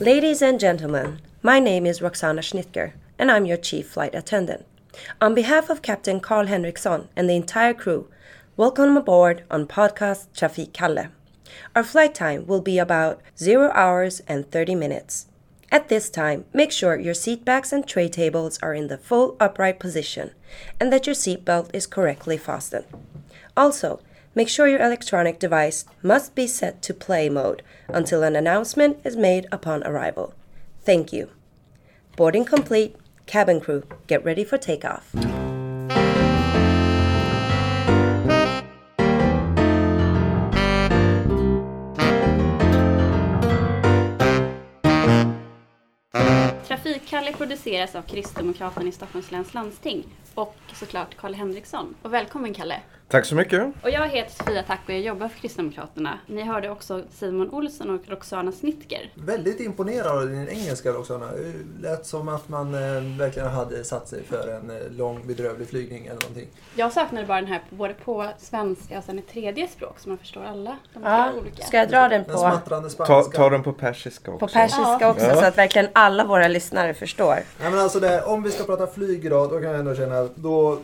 Ladies 0.00 0.42
and 0.42 0.60
gentlemen, 0.60 1.20
my 1.42 1.58
name 1.58 1.84
is 1.84 2.00
Roxana 2.00 2.40
Schnittger, 2.40 2.92
and 3.18 3.32
I'm 3.32 3.44
your 3.44 3.56
chief 3.56 3.88
flight 3.88 4.14
attendant. 4.14 4.64
On 5.20 5.34
behalf 5.34 5.68
of 5.68 5.82
Captain 5.82 6.20
Carl 6.20 6.46
Henriksson 6.46 7.08
and 7.16 7.28
the 7.28 7.34
entire 7.34 7.74
crew, 7.74 8.08
welcome 8.56 8.96
aboard 8.96 9.42
on 9.50 9.66
podcast 9.66 10.28
Trafik 10.36 10.72
Kalle. 10.72 11.08
Our 11.74 11.82
flight 11.82 12.14
time 12.14 12.46
will 12.46 12.60
be 12.60 12.78
about 12.78 13.20
0 13.36 13.72
hours 13.74 14.20
and 14.28 14.48
30 14.48 14.76
minutes. 14.76 15.26
At 15.72 15.88
this 15.88 16.08
time, 16.08 16.44
make 16.52 16.70
sure 16.70 16.96
your 16.96 17.12
seat 17.12 17.44
backs 17.44 17.72
and 17.72 17.84
tray 17.84 18.08
tables 18.08 18.56
are 18.62 18.74
in 18.74 18.86
the 18.86 18.98
full 18.98 19.36
upright 19.40 19.80
position 19.80 20.30
and 20.78 20.92
that 20.92 21.06
your 21.08 21.16
seatbelt 21.16 21.74
is 21.74 21.88
correctly 21.88 22.36
fastened. 22.36 22.86
Also, 23.56 23.98
make 24.38 24.48
sure 24.48 24.68
your 24.68 24.80
electronic 24.80 25.40
device 25.40 25.84
must 26.00 26.32
be 26.36 26.46
set 26.46 26.80
to 26.80 26.94
play 26.94 27.28
mode 27.28 27.60
until 27.88 28.22
an 28.22 28.36
announcement 28.36 28.96
is 29.04 29.16
made 29.16 29.48
upon 29.50 29.82
arrival. 29.82 30.32
Thank 30.84 31.12
you. 31.12 31.30
Boarding 32.16 32.44
complete. 32.44 32.94
Cabin 33.26 33.60
crew, 33.60 33.82
get 34.06 34.24
ready 34.24 34.44
for 34.44 34.56
takeoff. 34.56 35.10
Trafikkalle 46.68 47.32
produceras 47.32 47.94
av 47.94 48.02
Kristdemokraterna 48.02 48.88
i 48.88 48.92
Stockholms 48.92 49.30
läns 49.30 49.54
landsting 49.54 50.04
och 50.34 50.56
såklart 50.72 51.14
Karl 51.16 51.34
Henriksson. 51.34 51.94
Och 52.02 52.12
välkommen 52.14 52.54
Kalle! 52.54 52.80
Tack 53.10 53.24
så 53.24 53.34
mycket. 53.34 53.62
Och 53.82 53.90
jag 53.90 54.08
heter 54.08 54.32
Sofia 54.44 54.62
Tack 54.62 54.80
och 54.86 54.90
jag 54.92 55.00
jobbar 55.00 55.28
för 55.28 55.38
Kristdemokraterna. 55.40 56.18
Ni 56.26 56.42
hörde 56.42 56.70
också 56.70 57.02
Simon 57.10 57.50
Olsson 57.50 57.90
och 57.90 58.08
Roxana 58.08 58.52
Snittger. 58.52 59.12
Väldigt 59.14 59.60
imponerad 59.60 60.18
av 60.18 60.26
din 60.28 60.48
engelska 60.48 60.90
Roxana. 60.90 61.26
Det 61.26 61.88
lät 61.88 62.06
som 62.06 62.28
att 62.28 62.48
man 62.48 62.74
eh, 62.74 63.18
verkligen 63.18 63.48
hade 63.48 63.84
satt 63.84 64.08
sig 64.08 64.22
för 64.24 64.48
en 64.48 64.70
eh, 64.70 64.76
lång 64.90 65.26
bedrövlig 65.26 65.68
flygning 65.68 66.06
eller 66.06 66.20
någonting. 66.20 66.48
Jag 66.74 66.92
saknade 66.92 67.26
bara 67.26 67.40
den 67.40 67.50
här 67.50 67.62
på, 67.70 67.76
både 67.76 67.94
på 67.94 68.28
svenska 68.38 68.98
och 68.98 69.04
sen 69.04 69.18
ett 69.18 69.28
tredje 69.28 69.68
språk 69.68 69.94
så 69.98 70.08
man 70.08 70.18
förstår 70.18 70.44
alla 70.44 70.76
de 70.94 71.02
Ja, 71.02 71.32
olika. 71.40 71.64
ska 71.64 71.76
jag 71.76 71.88
dra 71.88 72.00
den 72.00 72.10
Den 72.10 72.24
på, 72.24 72.38
smattrande 72.38 72.88
Ta, 72.90 73.04
spanska. 73.04 73.36
ta 73.38 73.50
den 73.50 73.62
på 73.62 73.72
persiska 73.72 74.30
också. 74.30 74.46
på 74.46 74.52
persiska 74.52 75.10
också 75.10 75.24
Ja. 75.26 75.34
så 75.34 75.44
att 75.44 75.58
verkligen 75.58 75.88
alla 75.92 76.24
våra 76.24 76.48
lyssnare 76.48 76.94
förstår? 76.94 77.34
Nej, 77.60 77.70
men 77.70 77.78
alltså 77.78 78.00
det, 78.00 78.22
om 78.22 78.42
vi 78.42 78.50
ska 78.50 78.64
prata 78.64 78.86
flyg 78.86 79.24
idag, 79.24 79.50
då 79.50 79.60
kan 79.60 79.70
jag 79.70 79.78
ändå 79.78 79.94
känna 79.94 80.18
att 80.18 80.36
då 80.36 80.78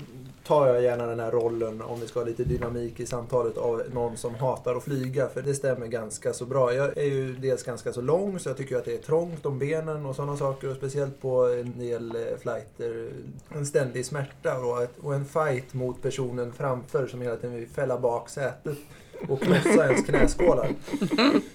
tar 0.44 0.66
jag 0.66 0.82
gärna 0.82 1.06
den 1.06 1.20
här 1.20 1.30
rollen 1.30 1.82
om 1.82 2.00
vi 2.00 2.06
ska 2.06 2.20
ha 2.20 2.26
lite 2.26 2.44
dynamik 2.44 3.00
i 3.00 3.06
samtalet 3.06 3.58
av 3.58 3.82
någon 3.92 4.16
som 4.16 4.34
hatar 4.34 4.74
att 4.74 4.84
flyga. 4.84 5.28
För 5.28 5.42
det 5.42 5.54
stämmer 5.54 5.86
ganska 5.86 6.32
så 6.32 6.44
bra. 6.44 6.72
Jag 6.72 6.98
är 6.98 7.04
ju 7.04 7.34
dels 7.34 7.62
ganska 7.62 7.92
så 7.92 8.00
lång 8.00 8.38
så 8.38 8.48
jag 8.48 8.56
tycker 8.56 8.76
att 8.76 8.84
det 8.84 8.94
är 8.94 8.98
trångt 8.98 9.46
om 9.46 9.58
benen 9.58 10.06
och 10.06 10.16
sådana 10.16 10.36
saker. 10.36 10.70
Och 10.70 10.76
speciellt 10.76 11.20
på 11.20 11.46
en 11.46 11.78
del 11.78 12.16
eh, 12.16 12.36
flighter 12.38 13.10
en 13.48 13.66
ständig 13.66 14.06
smärta 14.06 14.58
och, 14.58 14.82
ett, 14.82 14.98
och 14.98 15.14
en 15.14 15.24
fight 15.24 15.74
mot 15.74 16.02
personen 16.02 16.52
framför 16.52 17.06
som 17.06 17.20
hela 17.20 17.36
tiden 17.36 17.54
vill 17.54 17.68
fälla 17.68 17.98
bak 17.98 18.28
sätet 18.28 18.78
och 19.28 19.40
krossa 19.40 19.86
ens 19.86 20.06
knäskålar. 20.06 20.68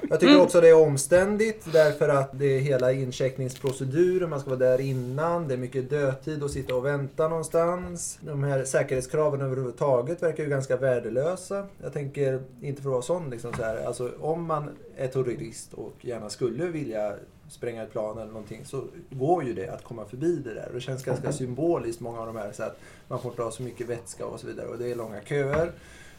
Jag 0.10 0.20
tycker 0.20 0.42
också 0.42 0.62
det 0.62 0.70
är 0.70 0.88
omständigt 0.88 1.74
därför 1.74 2.10
att 2.10 2.40
det 2.40 2.46
är 2.46 2.60
hela 2.60 2.92
incheckningsproceduren, 2.92 4.30
man 4.30 4.40
ska 4.40 4.50
vara 4.50 4.60
där 4.60 4.82
innan, 4.82 5.48
det 5.48 5.54
är 5.54 5.58
mycket 5.58 5.90
dödtid 5.90 6.44
att 6.44 6.52
sitta 6.52 6.76
och 6.76 6.86
vänta 6.86 7.28
någonstans. 7.28 8.20
De 8.22 8.44
här 8.44 8.64
säkerhetskraven 8.64 9.42
överhuvudtaget 9.42 10.24
verkar 10.24 10.44
ju 10.44 10.50
ganska 10.50 10.78
värdelösa. 10.78 11.68
Jag 11.84 11.94
tänker, 11.94 12.42
inte 12.62 12.82
för 12.82 12.90
att 12.90 12.94
vara 12.94 13.02
sån, 13.02 13.30
liksom 13.30 13.54
så 13.54 13.64
här, 13.64 13.86
alltså 13.86 14.12
om 14.20 14.44
man 14.46 14.70
är 14.98 15.08
terrorist 15.08 15.74
och 15.74 15.94
gärna 16.02 16.30
skulle 16.30 16.66
vilja 16.66 17.14
spränga 17.50 17.84
ett 17.84 17.92
plan 17.92 18.18
eller 18.18 18.32
någonting 18.32 18.66
så 18.66 18.84
går 19.10 19.44
ju 19.44 19.54
det 19.54 19.68
att 19.68 19.84
komma 19.84 20.06
förbi 20.06 20.36
det 20.36 20.54
där. 20.54 20.68
Och 20.68 20.74
det 20.74 20.82
känns 20.82 21.04
ganska 21.04 21.32
symboliskt 21.32 22.02
många 22.02 22.20
av 22.20 22.26
de 22.26 22.36
här 22.36 22.52
så 22.52 22.64
att 22.64 22.80
man 23.08 23.22
får 23.22 23.32
inte 23.32 23.44
ha 23.44 23.52
så 23.52 23.64
mycket 23.64 23.90
vätska 23.90 24.26
och 24.26 24.40
så 24.40 24.48
vidare 24.48 24.68
och 24.68 24.78
det 24.78 24.92
är 24.92 24.96
långa 24.96 25.22
köer. 25.22 25.72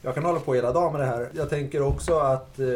Jag 0.03 0.15
kan 0.15 0.25
hålla 0.25 0.41
på 0.41 0.55
hela 0.55 0.73
dagen 0.73 0.93
med 0.93 1.01
det 1.01 1.07
här. 1.07 1.29
Jag 1.33 1.51
tänker 1.51 1.83
också 1.83 2.15
att 2.15 2.59
eh, 2.59 2.67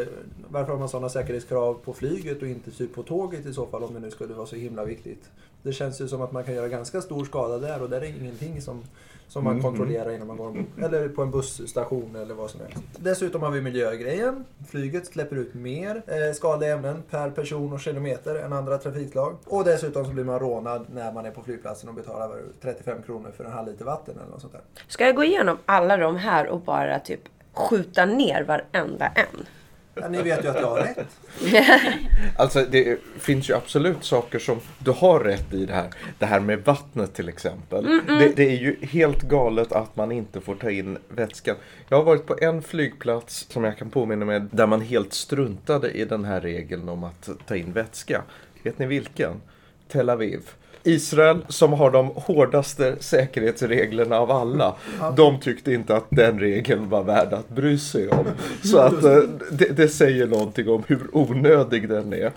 varför 0.49 0.71
har 0.71 0.79
man 0.79 0.89
sådana 0.89 1.09
säkerhetskrav 1.09 1.73
på 1.73 1.93
flyget 1.93 2.41
och 2.41 2.47
inte 2.47 2.71
typ 2.71 2.95
på 2.95 3.03
tåget 3.03 3.45
i 3.45 3.53
så 3.53 3.65
fall 3.65 3.83
om 3.83 3.93
det 3.93 3.99
nu 3.99 4.11
skulle 4.11 4.33
vara 4.33 4.47
så 4.47 4.55
himla 4.55 4.85
viktigt. 4.85 5.29
Det 5.65 5.73
känns 5.73 6.01
ju 6.01 6.07
som 6.07 6.21
att 6.21 6.31
man 6.31 6.43
kan 6.43 6.53
göra 6.53 6.67
ganska 6.67 7.01
stor 7.01 7.25
skada 7.25 7.57
där 7.57 7.81
och 7.81 7.89
där 7.89 8.01
är 8.01 8.05
ingenting 8.21 8.61
som, 8.61 8.83
som 9.27 9.43
man 9.43 9.53
Mhm. 9.53 9.63
kontrollerar 9.63 10.11
innan 10.11 10.27
man 10.27 10.37
går 10.37 10.47
ombord. 10.47 10.65
Eller 10.83 11.09
på 11.09 11.21
en 11.21 11.31
busstation 11.31 12.15
eller 12.15 12.33
vad 12.35 12.49
som 12.49 12.59
helst. 12.61 12.77
Dessutom 12.99 13.41
har 13.41 13.51
vi 13.51 13.61
miljögrejen. 13.61 14.45
Flyget 14.69 15.05
släpper 15.07 15.35
ut 15.35 15.53
mer 15.53 16.01
eh, 16.07 16.33
skadliga 16.33 16.73
ämnen 16.73 17.03
per 17.09 17.29
person 17.29 17.73
och 17.73 17.79
kilometer 17.79 18.35
än 18.35 18.53
andra 18.53 18.77
trafikslag. 18.77 19.35
Och 19.45 19.63
dessutom 19.63 20.05
så 20.05 20.11
blir 20.11 20.23
man 20.23 20.39
rånad 20.39 20.85
när 20.93 21.11
man 21.11 21.25
är 21.25 21.31
på 21.31 21.41
flygplatsen 21.43 21.89
och 21.89 21.95
betalar 21.95 22.41
35 22.61 23.01
kronor 23.05 23.31
för 23.37 23.43
en 23.45 23.51
halv 23.51 23.67
liter 23.67 23.85
vatten 23.85 24.15
eller 24.17 24.31
något 24.31 24.41
sånt 24.41 24.53
där. 24.53 24.61
Ska 24.87 25.05
jag 25.05 25.15
gå 25.15 25.23
igenom 25.23 25.57
alla 25.65 25.97
de 25.97 26.15
här 26.15 26.47
och 26.47 26.59
bara 26.61 26.99
typ 26.99 27.21
skjuta 27.53 28.05
ner 28.05 28.43
varenda 28.43 29.07
en? 29.07 29.45
Ja, 29.95 30.07
ni 30.09 30.21
vet 30.21 30.43
ju 30.43 30.47
att 30.47 30.61
jag 30.61 30.69
har 30.69 30.79
rätt. 30.79 31.07
Alltså 32.37 32.65
det 32.71 32.99
finns 33.19 33.49
ju 33.49 33.53
absolut 33.53 34.03
saker 34.03 34.39
som 34.39 34.59
du 34.79 34.91
har 34.91 35.19
rätt 35.19 35.53
i 35.53 35.65
det 35.65 35.73
här. 35.73 35.89
Det 36.19 36.25
här 36.25 36.39
med 36.39 36.59
vattnet 36.63 37.13
till 37.13 37.29
exempel. 37.29 38.01
Det, 38.07 38.35
det 38.35 38.43
är 38.43 38.57
ju 38.57 38.75
helt 38.81 39.21
galet 39.21 39.71
att 39.71 39.95
man 39.95 40.11
inte 40.11 40.41
får 40.41 40.55
ta 40.55 40.71
in 40.71 40.97
vätskan. 41.09 41.55
Jag 41.89 41.97
har 41.97 42.03
varit 42.03 42.25
på 42.25 42.37
en 42.41 42.61
flygplats 42.61 43.47
som 43.49 43.63
jag 43.63 43.77
kan 43.77 43.89
påminna 43.89 44.25
mig 44.25 44.41
där 44.51 44.67
man 44.67 44.81
helt 44.81 45.13
struntade 45.13 45.91
i 45.91 46.05
den 46.05 46.25
här 46.25 46.41
regeln 46.41 46.89
om 46.89 47.03
att 47.03 47.29
ta 47.47 47.55
in 47.55 47.73
vätska. 47.73 48.23
Vet 48.63 48.79
ni 48.79 48.85
vilken? 48.85 49.41
Tel 49.87 50.09
Aviv. 50.09 50.41
Israel 50.85 51.45
som 51.49 51.73
har 51.73 51.91
de 51.91 52.07
hårdaste 52.15 52.95
säkerhetsreglerna 52.99 54.17
av 54.17 54.31
alla. 54.31 54.75
De 55.15 55.39
tyckte 55.39 55.73
inte 55.73 55.95
att 55.95 56.05
den 56.09 56.39
regeln 56.39 56.89
var 56.89 57.03
värd 57.03 57.33
att 57.33 57.49
bry 57.49 57.77
sig 57.77 58.09
om. 58.09 58.25
Så 58.63 58.77
att 58.77 59.03
eh, 59.03 59.17
det, 59.51 59.77
det 59.77 59.87
säger 59.87 60.27
någonting 60.27 60.69
om 60.69 60.83
hur 60.87 61.17
onödig 61.17 61.89
den 61.89 62.13
är. 62.13 62.31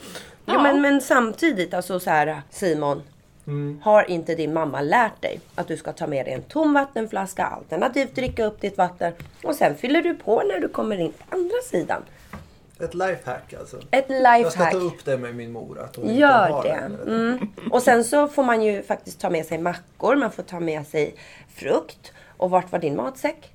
Ja, 0.45 0.63
men, 0.63 0.81
men 0.81 1.01
samtidigt, 1.01 1.75
alltså 1.75 2.01
så 2.01 2.11
här 2.11 2.43
Simon. 2.51 3.03
Har 3.83 4.11
inte 4.11 4.35
din 4.35 4.53
mamma 4.53 4.81
lärt 4.81 5.23
dig 5.23 5.41
att 5.55 5.69
du 5.69 5.77
ska 5.77 5.93
ta 5.93 6.07
med 6.07 6.27
dig 6.27 6.35
en 6.35 6.43
tom 6.43 6.73
vattenflaska, 6.73 7.45
alternativt 7.45 8.15
dricka 8.15 8.45
upp 8.45 8.61
ditt 8.61 8.79
vatten 8.79 9.13
och 9.43 9.55
sen 9.55 9.75
fyller 9.75 10.03
du 10.03 10.15
på 10.15 10.43
när 10.43 10.61
du 10.61 10.69
kommer 10.69 11.01
in 11.01 11.13
på 11.13 11.37
andra 11.37 11.57
sidan. 11.71 12.03
Ett 12.81 12.95
lifehack 12.95 13.55
alltså. 13.61 13.77
Ett 13.91 14.05
Jag 14.09 14.23
ska 14.53 14.61
lifehack. 14.61 14.73
ta 14.73 14.79
upp 14.79 15.05
det 15.05 15.19
med 15.19 15.35
min 15.35 15.53
mor. 15.53 15.81
Att 15.81 15.97
hon 15.97 16.05
inte 16.05 16.21
Gör 16.21 16.51
har 16.51 16.63
det. 16.63 17.11
Mm. 17.11 17.49
Och 17.71 17.83
sen 17.83 18.05
så 18.05 18.29
får 18.29 18.43
man 18.45 18.63
ju 18.63 18.83
faktiskt 18.83 19.21
ta 19.21 19.31
med 19.31 19.47
sig 19.47 19.59
mackor, 19.59 20.17
man 20.17 20.31
får 20.31 20.43
ta 20.43 20.61
med 20.61 20.87
sig 20.87 21.15
frukt. 21.55 22.13
Och 22.37 22.51
vart 22.51 22.73
var 22.73 22.79
din 22.79 22.97
matsäck? 22.97 23.53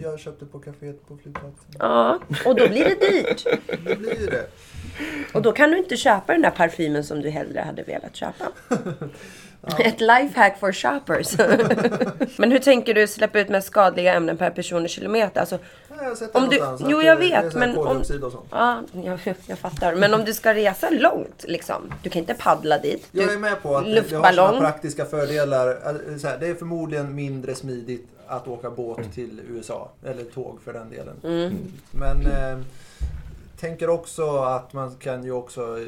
Jag 0.00 0.20
köpte 0.20 0.46
på 0.46 0.58
kaféet 0.58 1.08
på 1.08 1.16
flygplatsen. 1.16 1.64
Ja, 1.78 2.18
och 2.44 2.56
då 2.56 2.68
blir 2.68 2.84
det 2.84 2.94
dyrt. 3.10 3.44
Det 3.84 3.96
blir 3.96 4.30
det. 4.30 4.46
Och 5.34 5.42
då 5.42 5.52
kan 5.52 5.70
du 5.70 5.78
inte 5.78 5.96
köpa 5.96 6.32
den 6.32 6.42
där 6.42 6.50
parfymen 6.50 7.04
som 7.04 7.20
du 7.20 7.30
hellre 7.30 7.60
hade 7.60 7.82
velat 7.82 8.16
köpa. 8.16 8.44
Ett 9.78 10.00
lifehack 10.00 10.58
for 10.60 10.72
shoppers. 10.72 11.36
Men 12.38 12.52
hur 12.52 12.58
tänker 12.58 12.94
du 12.94 13.06
släppa 13.06 13.40
ut 13.40 13.48
mest 13.48 13.66
skadliga 13.66 14.14
ämnen 14.14 14.36
per 14.36 14.50
person 14.50 14.82
och 14.82 14.88
kilometer? 14.88 15.40
Alltså, 15.40 15.58
Ja, 15.88 15.94
Jag 16.04 16.08
har 16.08 16.14
sett 16.16 16.36
Om 16.36 16.48
du- 16.48 16.60
jo, 16.90 17.02
jag 17.02 17.16
vet, 17.16 17.54
men 17.54 17.78
om- 17.78 17.96
och 17.98 18.06
sånt. 18.06 18.34
ja, 18.50 18.82
jag, 19.04 19.18
jag 19.46 19.58
fattar. 19.58 19.94
Men 19.94 20.14
om 20.14 20.24
du 20.24 20.34
ska 20.34 20.54
resa 20.54 20.90
långt, 20.90 21.44
liksom. 21.48 21.92
Du 22.02 22.10
kan 22.10 22.20
inte 22.20 22.34
paddla 22.34 22.78
dit. 22.78 23.06
Du, 23.12 23.20
Jag 23.22 23.32
är 23.34 23.38
med 23.38 23.62
på 23.62 23.76
att 23.76 23.84
det- 23.84 23.90
det 23.90 23.96
har 23.96 24.02
luftballong. 24.02 24.48
sina 24.48 24.60
praktiska 24.60 25.04
fördelar. 25.04 25.78
Alltså, 25.84 26.18
Så 26.18 26.26
här, 26.28 26.38
det 26.38 26.46
är 26.46 26.54
förmodligen 26.54 27.14
mindre 27.14 27.54
smidigt 27.54 28.06
att 28.26 28.48
åka 28.48 28.70
båt 28.70 29.12
till 29.14 29.40
USA. 29.50 29.90
Eller 30.04 30.24
tåg 30.24 30.58
för 30.64 30.72
den 30.72 30.90
delen. 30.90 31.14
Mm. 31.24 31.56
Men 31.90 32.26
eh, 32.26 32.58
tänker 33.60 33.90
också 33.90 34.38
att 34.38 34.72
man 34.72 34.94
kan 34.94 35.24
ju 35.24 35.32
också 35.32 35.78
eh, 35.78 35.86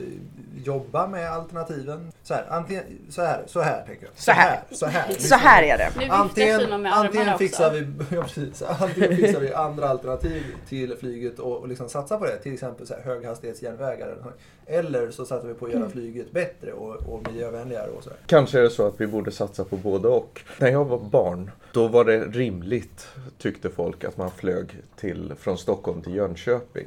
jobba 0.64 1.06
med 1.06 1.32
alternativen. 1.32 2.12
Så 2.22 2.34
här, 2.34 2.46
antingen, 2.50 2.84
så 3.08 3.22
här, 3.22 3.43
så 3.46 3.61
här 3.61 3.87
tänker 3.87 4.05
jag. 4.05 4.12
Så 4.14 4.32
här. 4.32 4.61
Så 4.70 4.87
här, 4.87 5.12
Så 5.19 5.34
här 5.34 5.62
är 5.62 5.78
det. 5.78 5.90
Nu 5.94 6.00
viftar 6.00 6.17
Antingen, 6.17 6.61
Simon 6.61 6.82
med 6.82 6.93
antingen, 6.93 7.22
armarna 7.22 7.38
fixar 7.38 7.70
vi, 7.70 7.87
ja, 8.17 8.22
precis, 8.22 8.62
antingen 8.62 9.17
fixar 9.17 9.40
vi 9.40 9.52
andra 9.52 9.88
alternativ 9.88 10.43
till 10.69 10.96
flyget 10.96 11.38
och, 11.38 11.56
och 11.56 11.69
liksom 11.69 11.88
satsar 11.88 12.19
på 12.19 12.25
det. 12.25 12.37
Till 12.37 12.55
exempel 12.55 12.87
så 12.87 12.94
här, 12.94 13.02
höghastighetsjärnvägar. 13.02 14.06
eller 14.06 14.22
något. 14.22 14.38
Eller 14.67 15.11
så 15.11 15.25
satsar 15.25 15.49
vi 15.49 15.55
på 15.55 15.67
att 15.67 15.72
göra 15.72 15.88
flyget 15.88 16.32
bättre 16.32 16.72
och, 16.72 17.14
och 17.14 17.26
miljövänligare. 17.28 17.90
Och 17.90 18.05
så 18.05 18.11
här. 18.11 18.19
Kanske 18.26 18.58
är 18.58 18.62
det 18.62 18.70
så 18.70 18.87
att 18.87 19.00
vi 19.00 19.06
borde 19.06 19.31
satsa 19.31 19.64
på 19.64 19.76
både 19.76 20.08
och. 20.08 20.40
När 20.58 20.69
jag 20.69 20.84
var 20.84 20.99
barn, 20.99 21.50
då 21.72 21.88
var 21.88 22.05
det 22.05 22.25
rimligt, 22.25 23.08
tyckte 23.38 23.70
folk, 23.70 24.05
att 24.05 24.17
man 24.17 24.31
flög 24.31 24.67
till, 24.96 25.32
från 25.38 25.58
Stockholm 25.58 26.02
till 26.02 26.14
Jönköping. 26.14 26.87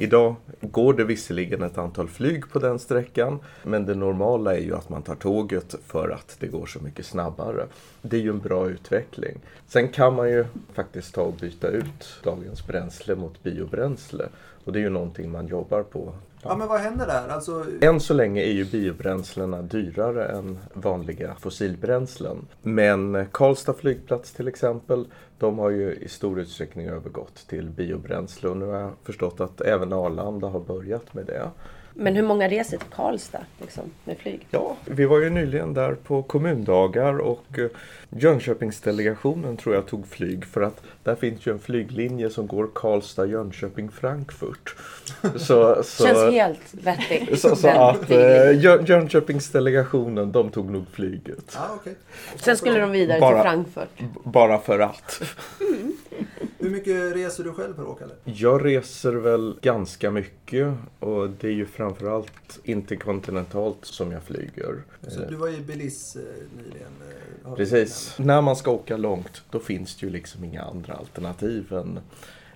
Idag 0.00 0.23
går 0.60 0.94
det 0.94 1.04
visserligen 1.04 1.62
ett 1.62 1.78
antal 1.78 2.08
flyg 2.08 2.50
på 2.52 2.58
den 2.58 2.78
sträckan, 2.78 3.38
men 3.62 3.86
det 3.86 3.94
normala 3.94 4.54
är 4.56 4.60
ju 4.60 4.74
att 4.74 4.88
man 4.88 5.02
tar 5.02 5.14
tåget 5.14 5.74
för 5.86 6.10
att 6.10 6.36
det 6.40 6.46
går 6.46 6.66
så 6.66 6.80
mycket 6.80 7.06
snabbare. 7.06 7.66
Det 8.02 8.16
är 8.16 8.20
ju 8.20 8.30
en 8.30 8.40
bra 8.40 8.68
utveckling. 8.68 9.38
Sen 9.68 9.88
kan 9.88 10.14
man 10.14 10.30
ju 10.30 10.44
faktiskt 10.72 11.14
ta 11.14 11.22
och 11.22 11.34
byta 11.34 11.68
ut 11.68 12.20
dagens 12.22 12.66
bränsle 12.66 13.14
mot 13.14 13.42
biobränsle. 13.42 14.28
Och 14.64 14.72
det 14.72 14.78
är 14.78 14.82
ju 14.82 14.90
någonting 14.90 15.30
man 15.30 15.46
jobbar 15.46 15.82
på. 15.82 16.14
Ja, 16.42 16.56
men 16.56 16.68
vad 16.68 16.80
händer 16.80 17.06
där? 17.06 17.28
Alltså, 17.28 17.64
Än 17.80 18.00
så 18.00 18.14
länge 18.14 18.42
är 18.42 18.52
ju 18.52 18.64
biobränslena 18.64 19.62
dyrare 19.62 20.24
än 20.24 20.58
vanliga 20.72 21.34
fossilbränslen. 21.40 22.46
Men 22.62 23.26
Karlstad 23.32 23.74
flygplats 23.74 24.32
till 24.32 24.48
exempel, 24.48 25.06
de 25.38 25.58
har 25.58 25.70
ju 25.70 25.94
i 25.94 26.08
stor 26.08 26.40
utsträckning 26.40 26.86
övergått 26.88 27.46
till 27.48 27.70
biobränsle 27.70 28.48
och 28.48 28.56
nu 28.56 28.64
har 28.64 28.80
jag 28.80 28.90
förstått 29.02 29.40
att 29.40 29.60
även 29.60 29.92
Arlanda 29.92 30.48
har 30.48 30.60
börjat 30.60 31.14
med 31.14 31.26
det. 31.26 31.50
Men 31.96 32.16
hur 32.16 32.22
många 32.22 32.48
reser 32.48 32.78
till 32.78 32.88
Karlstad 32.88 33.44
liksom, 33.60 33.84
med 34.04 34.18
flyg? 34.18 34.46
Ja, 34.50 34.76
vi 34.84 35.04
var 35.04 35.18
ju 35.18 35.30
nyligen 35.30 35.74
där 35.74 35.94
på 35.94 36.22
kommundagar 36.22 37.18
och 37.18 37.58
eh, 37.58 37.68
Jönköpingsdelegationen 38.16 39.56
tror 39.56 39.74
jag 39.74 39.86
tog 39.86 40.06
flyg 40.06 40.44
för 40.44 40.60
att 40.62 40.80
där 41.02 41.14
finns 41.14 41.46
ju 41.46 41.52
en 41.52 41.58
flyglinje 41.58 42.30
som 42.30 42.46
går 42.46 42.70
Karlstad, 42.74 43.26
Jönköping, 43.26 43.90
Frankfurt. 43.90 44.74
Så, 45.36 45.82
så, 45.84 46.04
Känns 46.06 46.32
helt 46.32 46.60
vettigt. 46.74 47.40
så, 47.40 47.56
så 47.56 47.68
att 47.68 48.10
eh. 48.10 48.60
Jön- 48.60 48.84
Jönköpingsdelegationen, 48.86 50.32
de 50.32 50.50
tog 50.50 50.70
nog 50.70 50.84
flyget. 50.92 51.52
ja, 51.54 51.68
okej. 51.74 51.94
Sen 52.36 52.56
skulle 52.56 52.78
de 52.80 52.90
vidare 52.90 53.20
Bara- 53.20 53.42
till 53.42 53.50
Frankfurt. 53.50 54.24
Bara 54.24 54.58
för 54.58 54.78
att. 54.78 55.22
Hur 56.58 56.70
mycket 56.70 57.16
reser 57.16 57.44
du 57.44 57.52
själv 57.52 57.74
per 57.74 57.86
år, 57.88 57.96
Kalle? 57.98 58.14
Jag 58.24 58.64
reser 58.66 59.12
väl 59.12 59.56
ganska 59.62 60.10
mycket 60.10 60.74
och 61.00 61.28
det 61.30 61.46
är 61.48 61.52
ju 61.52 61.66
framförallt 61.66 62.58
interkontinentalt 62.64 63.78
som 63.84 64.12
jag 64.12 64.22
flyger. 64.22 64.74
Så 65.08 65.22
Eh, 65.22 65.28
du 65.28 65.36
var 65.36 65.48
i 65.48 65.60
Belize 65.60 66.18
eh, 66.18 66.24
nyligen. 66.56 66.92
eh, 67.44 67.54
du 67.56 67.66
Precis. 68.04 68.18
När 68.26 68.40
man 68.40 68.56
ska 68.56 68.70
åka 68.70 68.96
långt 68.96 69.42
då 69.50 69.58
finns 69.58 69.96
det 69.96 70.06
ju 70.06 70.12
liksom 70.12 70.44
inga 70.44 70.62
andra 70.62 70.94
alternativ 70.94 71.72
än, 71.72 71.98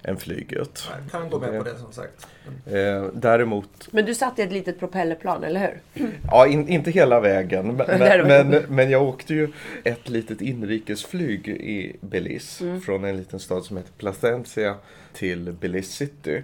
än 0.03 0.17
flyget. 0.17 0.89
Nej, 0.91 1.11
Kan 1.11 1.31
gå 1.31 1.39
med 1.39 1.59
på 1.59 1.65
det 1.65 1.79
som 1.79 1.93
sagt. 1.93 2.27
Eh, 2.67 3.05
däremot, 3.15 3.89
Men 3.91 4.05
du 4.05 4.15
satt 4.15 4.39
i 4.39 4.43
ett 4.43 4.53
litet 4.53 4.79
propellerplan, 4.79 5.45
eller 5.45 5.61
hur? 5.95 6.07
ja 6.31 6.47
in, 6.47 6.69
inte 6.69 6.91
hela 6.91 7.21
vägen, 7.21 7.77
men, 7.77 8.27
men, 8.51 8.65
men 8.69 8.91
jag 8.91 9.03
åkte 9.03 9.35
ju 9.35 9.53
ett 9.85 10.09
litet 10.09 10.41
inrikesflyg 10.41 11.49
i 11.49 11.97
Belize 12.01 12.65
Mm. 12.65 12.81
från 12.81 13.05
en 13.05 13.17
liten 13.17 13.41
stad 13.41 13.65
som 13.65 13.77
heter 13.77 13.93
Placencia 13.99 14.75
till 15.13 15.53
Belize 15.61 15.93
City. 15.93 16.43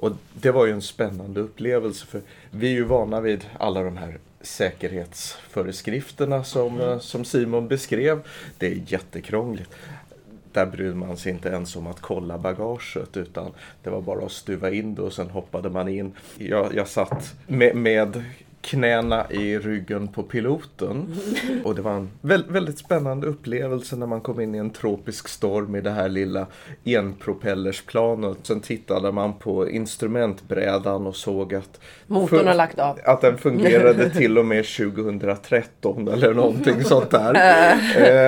Och 0.00 0.12
det 0.34 0.50
var 0.50 0.66
ju 0.66 0.72
en 0.72 0.82
spännande 0.82 1.40
upplevelse 1.40 2.06
för 2.06 2.20
vi 2.50 2.66
är 2.66 2.72
ju 2.72 2.84
vana 2.84 3.20
vid 3.20 3.44
alla 3.58 3.82
de 3.82 3.96
här 3.96 4.18
säkerhetsföreskrifterna 4.40 6.44
som, 6.44 6.74
Mm. 6.74 6.88
eh, 6.88 6.98
som 6.98 7.24
Simon 7.24 7.68
beskrev. 7.68 8.20
Det 8.58 8.66
är 8.66 8.82
jättekrångligt. 8.86 9.70
Där 10.52 10.66
brydde 10.66 10.94
man 10.94 11.16
sig 11.16 11.32
inte 11.32 11.48
ens 11.48 11.76
om 11.76 11.86
att 11.86 12.00
kolla 12.00 12.38
bagaget 12.38 13.16
utan 13.16 13.52
det 13.82 13.90
var 13.90 14.00
bara 14.00 14.24
att 14.26 14.32
stuva 14.32 14.70
in 14.70 14.94
det 14.94 15.02
och 15.02 15.12
sen 15.12 15.30
hoppade 15.30 15.70
man 15.70 15.88
in. 15.88 16.12
Jag, 16.38 16.74
jag 16.74 16.88
satt 16.88 17.34
med, 17.46 17.76
med 17.76 18.24
knäna 18.68 19.30
i 19.30 19.58
ryggen 19.58 20.08
på 20.08 20.22
piloten 20.22 21.16
och 21.64 21.74
det 21.74 21.82
var 21.82 21.92
en 21.92 22.10
vä- 22.22 22.52
väldigt 22.52 22.78
spännande 22.78 23.26
upplevelse 23.26 23.96
när 23.96 24.06
man 24.06 24.20
kom 24.20 24.40
in 24.40 24.54
i 24.54 24.58
en 24.58 24.70
tropisk 24.70 25.28
storm 25.28 25.76
i 25.76 25.80
det 25.80 25.90
här 25.90 26.08
lilla 26.08 26.46
enpropellersplanet. 26.84 28.36
Sen 28.42 28.60
tittade 28.60 29.12
man 29.12 29.32
på 29.32 29.68
instrumentbrädan 29.70 31.06
och 31.06 31.16
såg 31.16 31.54
att 31.54 31.80
Motorn 32.06 32.46
har 32.46 32.54
lagt 32.54 32.78
av. 32.78 32.98
att 33.04 33.20
den 33.20 33.38
fungerade 33.38 34.10
till 34.16 34.38
och 34.38 34.46
med 34.46 34.64
2013 34.66 36.08
eller 36.08 36.34
någonting 36.34 36.84
sånt 36.84 37.10
där. 37.10 37.34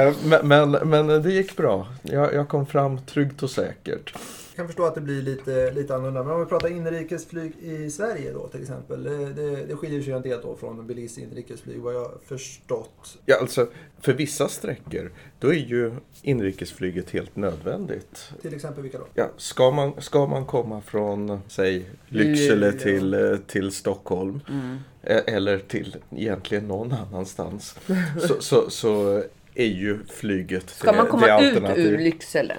Eh, 0.06 0.14
men, 0.24 0.48
men, 0.48 0.70
men 0.90 1.22
det 1.22 1.32
gick 1.32 1.56
bra. 1.56 1.86
Jag, 2.02 2.34
jag 2.34 2.48
kom 2.48 2.66
fram 2.66 2.98
tryggt 3.06 3.42
och 3.42 3.50
säkert. 3.50 4.14
Jag 4.60 4.64
kan 4.66 4.68
förstå 4.68 4.84
att 4.84 4.94
det 4.94 5.00
blir 5.00 5.22
lite, 5.22 5.70
lite 5.70 5.94
annorlunda. 5.94 6.22
Men 6.22 6.32
om 6.34 6.40
vi 6.40 6.46
pratar 6.46 6.68
inrikesflyg 6.68 7.52
i 7.60 7.90
Sverige 7.90 8.32
då 8.32 8.48
till 8.48 8.60
exempel. 8.62 9.02
Det, 9.02 9.32
det, 9.32 9.64
det 9.66 9.76
skiljer 9.76 10.02
sig 10.02 10.12
en 10.12 10.22
del 10.22 10.40
då 10.42 10.56
från 10.56 10.86
Belize 10.86 11.20
inrikesflyg 11.20 11.80
vad 11.80 11.94
jag 11.94 12.00
har 12.00 12.14
förstått. 12.26 13.18
Ja, 13.26 13.36
alltså, 13.40 13.66
för 14.00 14.12
vissa 14.12 14.48
sträckor 14.48 15.12
då 15.38 15.48
är 15.48 15.54
ju 15.58 15.92
inrikesflyget 16.22 17.10
helt 17.10 17.36
nödvändigt. 17.36 18.32
Till 18.42 18.54
exempel 18.54 18.82
vilka 18.82 18.98
då? 18.98 19.06
Ja, 19.14 19.28
ska, 19.36 19.70
man, 19.70 19.92
ska 19.98 20.26
man 20.26 20.44
komma 20.46 20.80
från, 20.80 21.40
säg, 21.48 21.90
Lycksele 22.08 22.54
Luleå. 22.70 22.78
till, 22.80 23.14
eh, 23.14 23.36
till 23.46 23.72
Stockholm 23.72 24.40
Mm. 24.48 24.76
eh, 25.02 25.34
eller 25.34 25.58
till 25.58 25.96
egentligen 26.16 26.68
någon 26.68 26.92
annanstans 26.92 27.76
så, 28.28 28.40
så, 28.42 28.70
så 28.70 29.22
är 29.54 29.66
ju 29.66 29.98
flyget 30.08 30.70
Ska 30.70 30.90
det, 30.90 30.96
man 30.96 31.04
det 31.06 31.10
komma 31.10 31.26
ut 31.26 31.30
alternativ. 31.32 31.86
ur 31.86 31.98
Lycksele? 31.98 32.56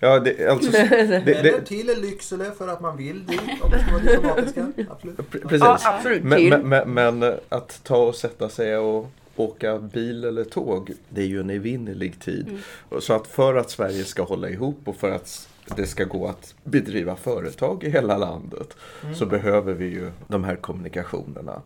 Ja, 0.00 0.20
det, 0.20 0.48
alltså, 0.48 0.70
det, 0.72 0.78
Eller 0.78 1.42
det, 1.42 1.62
till 1.66 1.86
Lycksele 2.02 2.50
för 2.58 2.68
att 2.68 2.80
man 2.80 2.96
vill 2.96 3.26
dit 3.26 3.40
om 3.62 3.70
vi 3.70 3.78
ska 3.78 3.92
vara 3.92 4.02
diplomatiska. 4.02 4.66
Absolut. 4.90 5.18
Pre- 5.18 5.48
Precis. 5.48 5.60
Ja, 5.60 5.78
absolut. 5.84 6.22
Men, 6.24 6.48
men, 6.48 6.68
men, 6.68 7.18
men 7.20 7.34
att 7.48 7.80
ta 7.84 7.96
och 7.96 8.14
sätta 8.14 8.48
sig 8.48 8.76
och 8.76 9.10
åka 9.36 9.78
bil 9.78 10.24
eller 10.24 10.44
tåg, 10.44 10.92
det 11.08 11.20
är 11.22 11.26
ju 11.26 11.40
en 11.40 11.50
evinnerlig 11.50 12.20
tid. 12.20 12.58
Och 12.88 13.02
Så 13.02 13.12
att 13.12 13.26
för 13.26 13.54
att 13.54 13.70
Sverige 13.70 14.04
ska 14.04 14.22
hålla 14.22 14.48
ihop 14.48 14.78
och 14.84 14.96
för 14.96 15.10
att 15.10 15.48
det 15.76 15.86
ska 15.86 16.04
gå 16.04 16.26
att 16.26 16.54
bedriva 16.64 17.16
företag 17.16 17.84
i 17.84 17.90
hela 17.90 18.16
landet 18.16 18.76
så 19.14 19.26
behöver 19.26 19.74
vi 19.74 19.84
ju 19.84 20.10
de 20.28 20.44
här 20.44 20.56
kommunikationerna. 20.56 21.62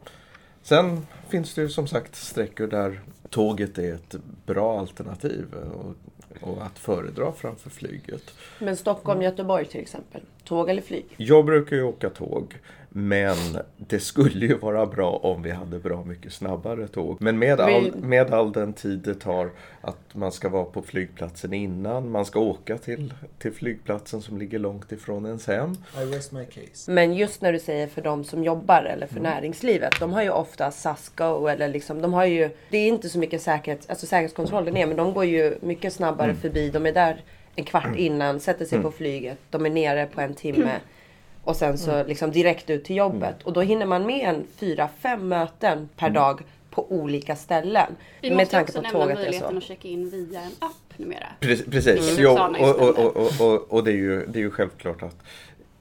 Sen 0.63 1.07
finns 1.29 1.55
det 1.55 1.63
ju 1.63 1.69
som 1.69 1.87
sagt 1.87 2.17
sträckor 2.17 2.67
där 2.67 3.01
tåget 3.31 3.79
är 3.79 3.95
ett 3.95 4.17
bra 4.47 4.81
alternativ 4.81 5.45
och, 5.55 5.95
och 6.41 6.67
att 6.67 6.79
föredra 6.79 7.33
framför 7.33 7.71
flyget. 7.71 8.35
Men 8.59 8.77
Stockholm, 8.77 9.23
Göteborg 9.23 9.65
till 9.65 9.81
exempel. 9.81 10.21
Tåg 10.45 10.71
eller 10.71 10.83
flyg? 10.83 11.07
Jag 11.17 11.45
brukar 11.45 11.77
ju 11.77 11.83
åka 11.83 12.11
tåg. 12.11 12.55
Men 12.89 13.37
det 13.77 14.01
skulle 14.01 14.47
ju 14.47 14.59
vara 14.59 14.87
bra 14.87 15.11
om 15.11 15.43
vi 15.43 15.51
hade 15.51 15.79
bra 15.79 16.05
mycket 16.05 16.33
snabbare 16.33 16.89
tåg. 16.89 17.17
Men 17.21 17.39
med 17.39 17.61
all, 17.61 17.95
med 17.97 18.35
all 18.35 18.53
den 18.53 18.73
tid 18.73 18.99
det 18.99 19.15
tar 19.15 19.51
att 19.81 20.15
man 20.15 20.33
ska 20.33 20.49
vara 20.49 20.65
på 20.65 20.83
flygplatsen 20.83 21.53
innan, 21.53 22.11
man 22.11 22.25
ska 22.25 22.41
åka 22.41 22.79
till, 22.79 23.15
till 23.39 23.53
flygplatsen 23.53 24.23
som 24.23 24.39
ligger 24.39 24.59
långt 24.59 24.93
ifrån 24.93 25.27
ens 25.27 25.47
hem. 25.47 25.73
I 26.03 26.17
rest 26.17 26.33
my 26.33 26.45
case. 26.45 26.91
Men 26.91 27.15
just 27.15 27.41
när 27.41 27.53
du 27.53 27.59
säger 27.59 27.87
för 27.87 28.03
de 28.03 28.25
som 28.25 28.45
jobbar 28.45 28.83
eller 28.83 29.07
för 29.07 29.21
näringslivet. 29.21 30.01
De 30.01 30.13
har 30.13 30.23
ju 30.23 30.31
ofta 30.31 30.71
SAS 30.71 31.13
Go 31.17 31.47
eller 31.47 31.69
liksom, 31.69 32.03
de 32.03 32.13
har 32.13 32.25
ju, 32.25 32.51
det 32.71 32.79
är 32.79 32.89
inte 32.89 33.09
så 33.09 33.19
mycket 33.19 33.43
säkerhet, 33.43 33.91
alltså 33.91 34.07
säkerhetskontrollen 34.07 34.77
är, 34.77 34.87
men 34.87 34.97
de 34.97 35.15
går 35.15 35.25
ju 35.25 35.59
mycket 35.63 35.93
snabbare 35.93 36.35
förbi. 36.35 36.71
De 36.71 36.87
är 36.87 36.93
där 36.93 37.25
en 37.57 37.65
kvart 37.65 37.97
innan, 37.97 38.41
sätter 38.41 38.65
sig 38.65 38.83
på 38.83 38.91
flyget, 38.91 39.39
de 39.51 39.67
är 39.67 39.71
nere 39.71 40.07
på 40.07 40.21
en 40.21 40.35
timme. 40.35 40.73
Och 41.47 41.57
sen 41.57 41.79
så 41.79 42.05
liksom 42.05 42.31
direkt 42.31 42.71
ut 42.71 42.85
till 42.85 42.97
jobbet. 42.97 43.43
Och 43.43 43.53
då 43.53 43.61
hinner 43.61 43.87
man 43.87 44.07
med 44.07 44.29
en 44.29 44.47
fyra, 44.57 44.89
fem 44.99 45.29
möten 45.29 45.89
per 45.97 46.11
dag 46.11 46.41
på 46.71 46.93
olika 46.93 47.37
ställen. 47.37 47.97
Vi 48.21 48.31
med 48.31 48.39
måste 48.39 48.55
tanke 48.55 48.73
också 48.73 48.79
på 48.79 48.83
nämna 48.83 49.01
tåget 49.01 49.19
är 49.19 49.23
möjligheten 49.23 49.51
så. 49.51 49.57
att 49.57 49.63
checka 49.63 49.89
in 49.89 50.11
via 50.11 50.41
en 50.41 50.53
app 50.59 50.99
numera. 50.99 51.27
Precis, 51.41 51.67
precis. 51.67 52.19
Vilket 52.19 52.19
Jo, 52.19 52.31
och, 52.31 52.99
och, 52.99 53.17
och, 53.17 53.41
och, 53.41 53.73
och 53.73 53.85
det, 53.85 53.91
är 53.91 53.97
ju, 53.97 54.27
det 54.27 54.39
är 54.39 54.43
ju 54.43 54.51
självklart 54.51 55.03
att 55.03 55.17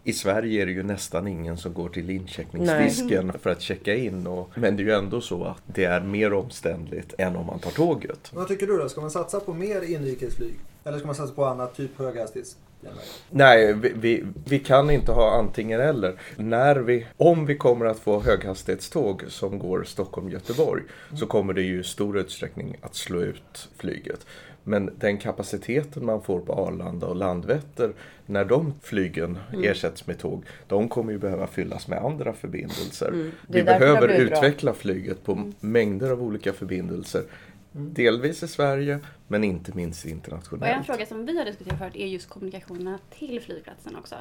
i 0.03 0.13
Sverige 0.13 0.61
är 0.61 0.65
det 0.65 0.71
ju 0.71 0.83
nästan 0.83 1.27
ingen 1.27 1.57
som 1.57 1.73
går 1.73 1.89
till 1.89 2.09
incheckningsdisken 2.09 3.33
för 3.41 3.49
att 3.49 3.61
checka 3.61 3.95
in. 3.95 4.27
Och, 4.27 4.49
men 4.55 4.77
det 4.77 4.83
är 4.83 4.85
ju 4.85 4.93
ändå 4.93 5.21
så 5.21 5.43
att 5.43 5.61
det 5.65 5.85
är 5.85 6.01
mer 6.01 6.33
omständligt 6.33 7.13
än 7.17 7.35
om 7.35 7.45
man 7.45 7.59
tar 7.59 7.71
tåget. 7.71 8.31
Vad 8.33 8.47
tycker 8.47 8.67
du 8.67 8.77
då? 8.77 8.89
Ska 8.89 9.01
man 9.01 9.11
satsa 9.11 9.39
på 9.39 9.53
mer 9.53 9.81
inrikesflyg? 9.81 10.55
Eller 10.83 10.97
ska 10.97 11.07
man 11.07 11.15
satsa 11.15 11.33
på 11.33 11.45
annat, 11.45 11.75
typ 11.75 11.97
höghastighetsjärnväg? 11.97 12.64
Nej, 13.29 13.73
vi, 13.73 13.93
vi, 13.95 14.23
vi 14.45 14.59
kan 14.59 14.89
inte 14.89 15.11
ha 15.11 15.31
antingen 15.39 15.81
eller. 15.81 16.13
När 16.35 16.75
vi, 16.75 17.05
om 17.17 17.45
vi 17.45 17.57
kommer 17.57 17.85
att 17.85 17.99
få 17.99 18.21
höghastighetståg 18.21 19.23
som 19.27 19.59
går 19.59 19.83
Stockholm-Göteborg 19.83 20.83
så 21.19 21.25
kommer 21.25 21.53
det 21.53 21.61
ju 21.61 21.79
i 21.79 21.83
stor 21.83 22.17
utsträckning 22.17 22.77
att 22.81 22.95
slå 22.95 23.21
ut 23.21 23.69
flyget. 23.77 24.25
Men 24.67 24.89
den 24.99 25.17
kapaciteten 25.17 26.05
man 26.05 26.21
får 26.21 26.39
på 26.39 26.53
Arlanda 26.53 27.07
och 27.07 27.15
Landvetter 27.15 27.93
när 28.25 28.45
de 28.45 28.73
flygen 28.81 29.37
ersätts 29.63 30.07
med 30.07 30.19
tåg, 30.19 30.43
de 30.67 30.89
kommer 30.89 31.11
ju 31.11 31.17
behöva 31.17 31.47
fyllas 31.47 31.87
med 31.87 31.99
andra 31.99 32.33
förbindelser. 32.33 33.07
Mm. 33.07 33.31
Vi 33.47 33.63
behöver 33.63 34.07
bra. 34.07 34.17
utveckla 34.17 34.73
flyget 34.73 35.23
på 35.23 35.51
mängder 35.59 36.11
av 36.11 36.23
olika 36.23 36.53
förbindelser. 36.53 37.23
Delvis 37.77 38.43
i 38.43 38.47
Sverige, 38.47 38.99
men 39.27 39.43
inte 39.43 39.71
minst 39.75 40.03
Och 40.05 40.09
en 40.11 40.15
internationellt. 40.17 40.85
fråga 40.85 41.05
som 41.05 41.25
vi 41.25 41.37
har 41.37 41.45
diskuterat 41.45 41.79
förut 41.79 41.95
är 41.95 42.07
just 42.07 42.29
kommunikationerna 42.29 42.99
till 43.19 43.41
flygplatsen 43.41 43.95
också. 43.95 44.15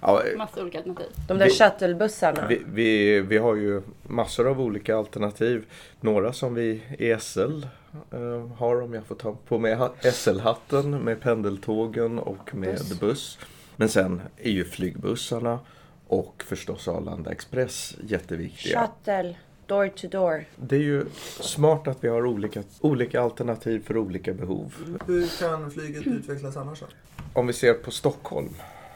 Ja, 0.00 0.22
Massa 0.36 0.62
olika 0.62 0.78
alternativ. 0.78 1.06
De 1.28 1.38
där 1.38 1.46
Vi- 1.46 1.50
shuttlebussarna. 1.52 2.46
Vi, 2.46 2.62
vi, 2.72 3.20
vi 3.20 3.38
har 3.38 3.54
ju 3.56 3.82
massor 4.02 4.48
av 4.48 4.60
olika 4.60 4.96
alternativ. 4.96 5.64
Några 6.00 6.32
som 6.32 6.54
vi 6.54 6.82
i 6.98 7.16
SL 7.20 7.62
eh, 8.12 8.48
har, 8.56 8.82
om 8.82 8.94
jag 8.94 9.04
får 9.06 9.14
ta 9.14 9.32
på 9.48 9.58
mig 9.58 9.74
ha- 9.74 9.94
SL-hatten, 10.12 10.90
med 10.90 11.20
pendeltågen 11.20 12.18
och 12.18 12.54
med 12.54 12.70
Buss. 12.74 13.00
buss. 13.00 13.38
Men 13.76 13.88
sen 13.88 14.22
är 14.36 14.50
ju 14.50 14.64
flygbussarna 14.64 15.58
och 16.06 16.44
förstås 16.46 16.88
Arlanda 16.88 17.30
Express 17.32 17.96
jätteviktiga. 18.08 18.80
Shuttle, 19.04 19.36
door 19.70 19.88
to 19.88 20.08
door. 20.08 20.44
Det 20.56 20.76
är 20.76 20.80
ju 20.80 21.04
smart 21.40 21.88
att 21.88 22.04
vi 22.04 22.08
har 22.08 22.26
olika, 22.26 22.62
olika 22.80 23.20
alternativ 23.20 23.84
för 23.86 23.96
olika 23.96 24.34
behov. 24.34 24.74
Hur 25.06 25.40
kan 25.40 25.70
flyget 25.70 26.06
utvecklas 26.06 26.56
annars 26.56 26.80
då? 26.80 26.86
Om 27.32 27.46
vi 27.46 27.52
ser 27.52 27.74
på 27.74 27.90
Stockholm. 27.90 28.48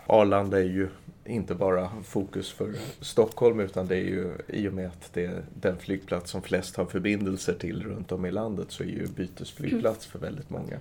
Arlanda 0.07 0.59
är 0.59 0.65
ju 0.65 0.89
inte 1.25 1.55
bara 1.55 1.91
fokus 2.05 2.53
för 2.53 2.75
Stockholm 3.01 3.61
utan 3.61 3.87
det 3.87 3.97
är 3.97 4.05
ju 4.05 4.33
i 4.49 4.69
och 4.69 4.73
med 4.73 4.87
att 4.87 5.11
det 5.13 5.25
är 5.25 5.45
den 5.55 5.79
flygplats 5.79 6.31
som 6.31 6.43
flest 6.43 6.77
har 6.77 6.85
förbindelser 6.85 7.55
till 7.55 7.83
runt 7.83 8.13
om 8.13 8.27
i 8.27 8.31
landet 8.31 8.67
så 8.69 8.83
är 8.83 8.87
ju 8.87 9.07
bytesflygplats 9.07 10.07
för 10.07 10.19
väldigt 10.19 10.51
många. 10.51 10.79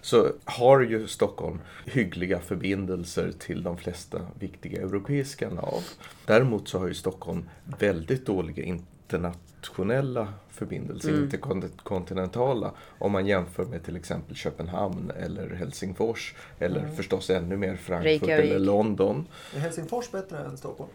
Så 0.00 0.28
har 0.44 0.80
ju 0.80 1.06
Stockholm 1.06 1.60
hyggliga 1.84 2.40
förbindelser 2.40 3.32
till 3.38 3.62
de 3.62 3.76
flesta 3.76 4.20
viktiga 4.38 4.82
europeiska 4.82 5.50
nav. 5.50 5.82
Däremot 6.26 6.68
så 6.68 6.78
har 6.78 6.88
ju 6.88 6.94
Stockholm 6.94 7.48
väldigt 7.78 8.26
dåliga 8.26 8.64
internationella 9.08 10.28
förbindelser, 10.50 11.08
Mm. 11.08 11.22
interkontinentala, 11.24 12.72
om 12.98 13.12
man 13.12 13.26
jämför 13.26 13.64
med 13.64 13.84
till 13.84 13.96
exempel 13.96 14.36
Köpenhamn 14.36 15.10
eller 15.20 15.50
Helsingfors 15.50 16.34
eller 16.58 16.88
förstås 16.88 17.30
ännu 17.30 17.56
mer 17.56 17.76
Frankfurt 17.76 18.04
Reykjavik. 18.04 18.50
eller 18.50 18.58
London. 18.58 19.26
Är 19.56 19.58
Helsingfors 19.60 20.10
bättre 20.10 20.38
än 20.38 20.56
Stockholm? 20.56 20.90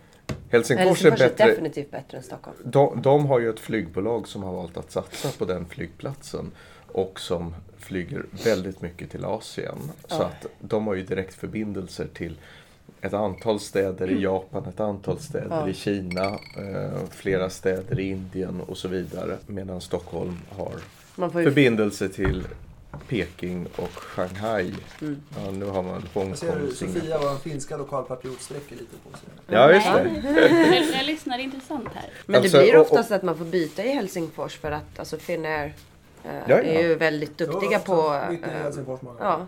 Helsingfors, 0.49 0.85
Helsingfors 0.87 1.21
är 1.21 1.25
är 1.25 1.29
bättre. 1.29 1.45
definitivt 1.47 1.91
bättre 1.91 2.17
än 2.17 2.23
Stockholm. 2.23 2.57
De, 2.63 3.01
de 3.01 3.25
har 3.25 3.39
ju 3.39 3.49
ett 3.49 3.59
flygbolag 3.59 4.27
som 4.27 4.43
har 4.43 4.53
valt 4.53 4.77
att 4.77 4.91
satsa 4.91 5.29
på 5.37 5.45
den 5.45 5.65
flygplatsen 5.65 6.51
och 6.87 7.19
som 7.19 7.55
flyger 7.77 8.25
väldigt 8.45 8.81
mycket 8.81 9.11
till 9.11 9.25
Asien. 9.25 9.77
Så 10.07 10.21
att 10.23 10.45
de 10.59 10.87
har 10.87 10.93
ju 10.95 11.03
direktförbindelser 11.03 12.07
till 12.13 12.37
ett 13.01 13.13
antal 13.13 13.59
städer 13.59 14.09
i 14.11 14.21
Japan, 14.21 14.65
ett 14.65 14.79
antal 14.79 15.19
städer 15.19 15.47
Ja. 15.49 15.69
i 15.69 15.73
Kina, 15.73 16.25
eh, 16.25 16.99
flera 17.11 17.49
städer 17.49 17.99
i 17.99 18.09
Indien 18.09 18.61
och 18.61 18.77
så 18.77 18.87
vidare. 18.87 19.37
Medan 19.47 19.81
Stockholm 19.81 20.37
har 20.57 20.73
Man 21.15 21.31
får 21.31 21.41
ju 21.41 21.47
förbindelser 21.47 22.07
till 22.07 22.43
Peking 23.07 23.67
och 23.75 23.89
Shanghai. 23.99 24.73
Mm. 25.01 25.21
Ja, 25.45 25.51
nu 25.51 25.65
har 25.65 25.83
man 25.83 25.91
Hongkong, 26.13 26.35
ser 26.35 26.59
hur 26.59 26.71
Singapore. 26.71 27.01
Sofia, 27.01 27.17
vår 27.21 27.35
finska 27.35 27.77
lokalpatriot, 27.77 28.41
sträcker 28.41 28.75
lite 28.75 28.95
på 29.11 29.17
sig. 29.17 29.29
Ja, 29.47 29.71
just 29.73 29.85
det. 29.85 30.93
Jag, 30.97 31.05
lyssnar, 31.05 31.37
det 31.37 31.43
är 31.43 31.45
intressant 31.45 31.87
här. 31.93 32.09
Men 32.25 32.41
Alltså, 32.41 32.57
det 32.57 32.63
blir 32.63 32.75
och- 32.75 32.81
och- 32.81 32.91
oftast 32.91 33.11
att 33.11 33.23
man 33.23 33.37
får 33.37 33.45
byta 33.45 33.83
i 33.83 33.89
Helsingfors 33.91 34.55
för 34.57 34.71
att 34.71 34.99
alltså 34.99 35.17
Finnair 35.17 35.73
eh, 36.25 36.31
ja. 36.47 36.55
är 36.57 36.81
ju 36.87 36.95
väldigt 36.95 37.37
duktiga 37.37 37.79
på, 37.79 38.13
eh, 38.43 38.49
Helsingfors 38.63 39.01
många 39.01 39.17
ja, 39.19 39.31
gånger. 39.31 39.47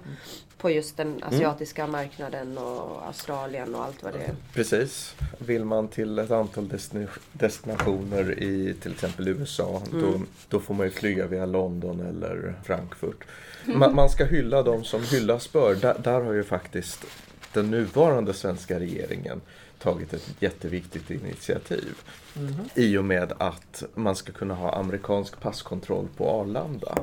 På 0.61 0.69
just 0.69 0.97
den 0.97 1.23
asiatiska 1.23 1.87
marknaden 1.87 2.57
och 2.57 3.07
Australien 3.07 3.75
och 3.75 3.83
allt 3.83 4.03
vad 4.03 4.13
det 4.13 4.19
är. 4.19 4.35
Precis. 4.53 5.15
Vill 5.37 5.65
man 5.65 5.87
till 5.87 6.19
ett 6.19 6.31
antal 6.31 6.67
destin- 6.67 7.07
destinationer 7.33 8.39
i 8.43 8.75
till 8.81 8.91
exempel 8.91 9.27
USA 9.27 9.81
då, 9.91 10.21
då 10.49 10.59
får 10.59 10.73
man 10.73 10.85
ju 10.85 10.91
flyga 10.91 11.27
via 11.27 11.45
London 11.45 11.99
eller 11.99 12.55
Frankfurt. 12.63 13.23
Man, 13.65 13.95
man 13.95 14.09
ska 14.09 14.25
hylla 14.25 14.63
de 14.63 14.83
som 14.83 15.03
hyllas 15.03 15.51
bör. 15.51 15.75
Där, 15.75 15.97
där 16.03 16.21
har 16.21 16.33
ju 16.33 16.43
faktiskt 16.43 17.05
den 17.53 17.71
nuvarande 17.71 18.33
svenska 18.33 18.79
regeringen 18.79 19.41
tagit 19.83 20.13
ett 20.13 20.35
jätteviktigt 20.39 21.11
initiativ. 21.11 21.95
Mhm. 22.33 22.69
I 22.75 22.97
och 22.97 23.05
med 23.05 23.33
att 23.37 23.83
man 23.95 24.15
ska 24.15 24.31
kunna 24.31 24.53
ha 24.53 24.73
amerikansk 24.75 25.39
passkontroll 25.39 26.07
på 26.17 26.29
Arlanda. 26.29 26.97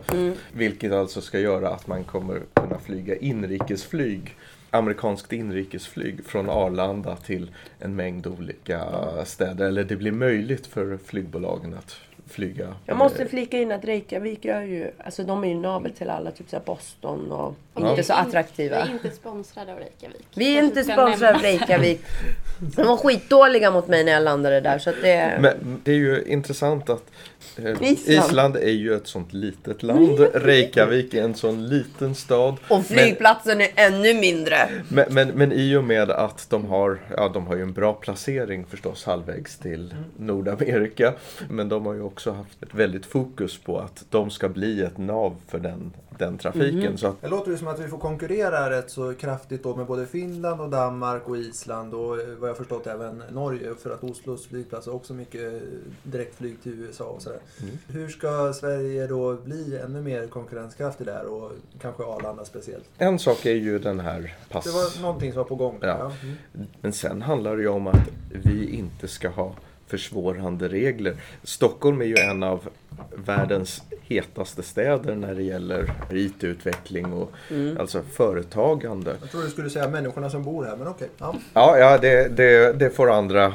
Vilket 0.52 0.92
alltså 0.92 1.20
ska 1.20 1.38
göra 1.38 1.68
att 1.68 1.86
man 1.86 2.04
kommer 2.04 2.42
kunna 2.54 2.78
flyga 2.78 3.16
inrikesflyg 3.16 4.36
amerikanskt 4.70 5.32
inrikesflyg 5.32 6.24
från 6.24 6.50
Arlanda 6.50 7.16
till 7.16 7.50
en 7.78 7.96
mängd 7.96 8.26
olika 8.26 8.80
städer. 9.24 9.66
Eller 9.66 9.84
det 9.84 9.96
blir 9.96 10.12
möjligt 10.12 10.66
för 10.66 10.98
flygbolagen 11.04 11.74
att 11.74 11.96
flyga. 12.28 12.74
Jag 12.86 12.96
måste 12.96 13.26
flika 13.26 13.58
in 13.58 13.72
att 13.72 13.84
Reykjavik 13.84 14.44
gör 14.44 14.60
ju, 14.62 14.90
alltså 15.04 15.22
de 15.22 15.44
är 15.44 15.48
ju 15.48 15.54
navel 15.54 15.92
till 15.92 16.10
alla, 16.10 16.30
typ 16.30 16.50
såhär 16.50 16.62
Boston 16.64 17.32
och 17.32 17.54
Ja. 17.80 17.90
inte 17.90 18.02
så 18.02 18.12
Vi 18.12 18.18
attraktiva. 18.18 18.76
är 18.76 18.90
inte 18.90 19.10
sponsrade 19.10 19.72
av 19.72 19.78
Reykjavik. 19.78 20.26
Vi 20.34 20.58
är 20.58 20.62
inte 20.62 20.84
sponsrade 20.84 21.34
av. 21.34 21.42
Reykjavik. 21.42 22.00
De 22.58 22.86
var 22.86 22.96
skitdåliga 22.96 23.70
mot 23.70 23.88
mig 23.88 24.04
när 24.04 24.12
jag 24.12 24.22
landade 24.22 24.60
där 24.60 24.78
så 24.78 24.90
att 24.90 25.02
det... 25.02 25.38
Men 25.40 25.80
det 25.84 25.90
är 25.92 25.96
ju 25.96 26.24
intressant 26.26 26.90
att 26.90 27.10
eh, 27.56 27.64
Island. 27.82 27.98
Island. 28.24 28.56
är 28.56 28.70
ju 28.70 28.94
ett 28.94 29.06
sånt 29.06 29.32
litet 29.32 29.82
land. 29.82 30.20
Reykjavik 30.34 31.14
är 31.14 31.22
en 31.22 31.34
sån 31.34 31.68
liten 31.68 32.14
stad. 32.14 32.56
Och 32.68 32.86
flygplatsen 32.86 33.60
är 33.60 33.68
ännu 33.74 34.14
mindre. 34.14 34.56
Men, 34.88 35.04
men, 35.10 35.28
men 35.28 35.52
i 35.52 35.76
och 35.76 35.84
med 35.84 36.10
att 36.10 36.50
de 36.50 36.66
har, 36.66 36.98
ja 37.16 37.28
de 37.34 37.46
har 37.46 37.56
ju 37.56 37.62
en 37.62 37.72
bra 37.72 37.92
placering 37.92 38.66
förstås 38.66 39.04
halvvägs 39.04 39.58
till 39.58 39.94
Nordamerika. 40.16 41.14
Men 41.48 41.68
de 41.68 41.86
har 41.86 41.94
ju 41.94 42.02
också 42.02 42.17
haft 42.26 42.62
ett 42.62 42.74
väldigt 42.74 43.06
fokus 43.06 43.58
på 43.58 43.78
att 43.78 44.04
de 44.10 44.30
ska 44.30 44.48
bli 44.48 44.82
ett 44.82 44.98
nav 44.98 45.36
för 45.46 45.58
den, 45.58 45.92
den 46.18 46.38
trafiken. 46.38 46.98
Så 46.98 47.06
att, 47.06 47.20
Det 47.20 47.28
låter 47.28 47.50
ju 47.50 47.56
som 47.56 47.68
att 47.68 47.80
vi 47.80 47.88
får 47.88 47.98
konkurrera 47.98 48.70
rätt 48.70 48.90
så 48.90 49.14
kraftigt 49.14 49.62
då 49.62 49.76
med 49.76 49.86
både 49.86 50.06
Finland 50.06 50.60
och 50.60 50.70
Danmark 50.70 51.28
och 51.28 51.36
Island 51.36 51.94
och 51.94 52.20
eh, 52.20 52.28
vad 52.38 52.50
jag 52.50 52.56
förstått 52.56 52.86
även 52.86 53.22
Norge 53.30 53.74
för 53.82 53.90
att 53.90 54.04
Oslos 54.04 54.46
flygplats 54.46 54.86
har 54.86 54.94
också 54.94 55.14
mycket 55.14 55.52
eh, 55.52 55.60
direktflyg 56.02 56.62
till 56.62 56.72
USA 56.72 57.04
och 57.04 57.22
sådär. 57.22 57.40
Mm. 57.62 57.78
Hur 57.88 58.08
ska 58.08 58.52
Sverige 58.52 59.06
då 59.06 59.34
bli 59.34 59.78
ännu 59.84 60.00
mer 60.00 60.26
konkurrenskraftig 60.26 61.06
där 61.06 61.24
och 61.24 61.52
kanske 61.80 62.02
Arlanda 62.02 62.44
speciellt? 62.44 62.84
en 62.98 63.18
sak 63.18 63.46
är 63.46 63.54
ju 63.54 63.78
den 63.78 64.00
här 64.00 64.36
pass... 64.50 64.64
Det 64.64 64.70
var 64.70 65.02
någonting 65.02 65.32
som 65.32 65.38
var 65.38 65.44
på 65.44 65.54
gång. 65.54 65.78
Ja. 65.80 66.12
Mm. 66.22 66.66
Men 66.80 66.92
sen 66.92 67.22
handlar 67.22 67.56
det 67.56 67.62
ju 67.62 67.68
om 67.68 67.86
att 67.86 68.08
vi 68.28 68.70
inte 68.70 69.08
ska 69.08 69.28
ha 69.28 69.54
försvårande 69.88 70.68
regler. 70.68 71.16
Stockholm 71.42 72.00
är 72.00 72.04
ju 72.04 72.16
en 72.16 72.42
av 72.42 72.68
världens 73.14 73.82
hetaste 74.00 74.62
städer 74.62 75.14
när 75.14 75.34
det 75.34 75.42
gäller 75.42 75.92
IT-utveckling 76.10 77.12
och 77.12 77.32
alltså 77.78 78.02
företagande. 78.12 79.16
Jag 79.20 79.30
tror 79.30 79.42
du 79.42 79.50
skulle 79.50 79.70
säga 79.70 79.88
människorna 79.88 80.30
som 80.30 80.44
bor 80.44 80.64
här, 80.64 80.76
men 80.76 80.88
okej. 80.88 81.08
Ja. 81.18 81.34
Ja, 81.54 81.78
ja 81.78 81.98
det, 81.98 82.36
det, 82.36 82.72
det 82.72 82.90
får, 82.90 83.10
andra, 83.10 83.54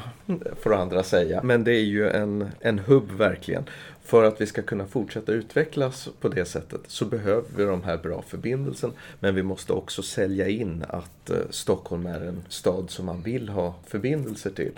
får 0.61 0.73
andra 0.75 1.03
säga. 1.03 1.41
Men 1.43 1.63
det 1.63 1.71
är 1.71 1.83
ju 1.83 2.09
en, 2.09 2.49
en 2.59 2.79
hubb 2.79 3.11
verkligen. 3.11 3.63
För 4.03 4.23
att 4.23 4.41
vi 4.41 4.45
ska 4.45 4.61
kunna 4.61 4.87
fortsätta 4.87 5.31
utvecklas 5.31 6.09
på 6.19 6.27
det 6.29 6.45
sättet 6.45 6.81
så 6.87 7.05
behöver 7.05 7.47
vi 7.55 7.63
de 7.63 7.83
här 7.83 7.97
bra 7.97 8.21
förbindelsen. 8.21 8.91
Men 9.19 9.35
vi 9.35 9.43
måste 9.43 9.73
också 9.73 10.03
sälja 10.03 10.49
in 10.49 10.85
att 10.89 11.29
eh, 11.29 11.37
Stockholm 11.49 12.05
är 12.05 12.21
en 12.21 12.43
stad 12.49 12.89
som 12.89 13.05
man 13.05 13.21
vill 13.21 13.49
ha 13.49 13.75
förbindelser 13.87 14.49
till. 14.49 14.71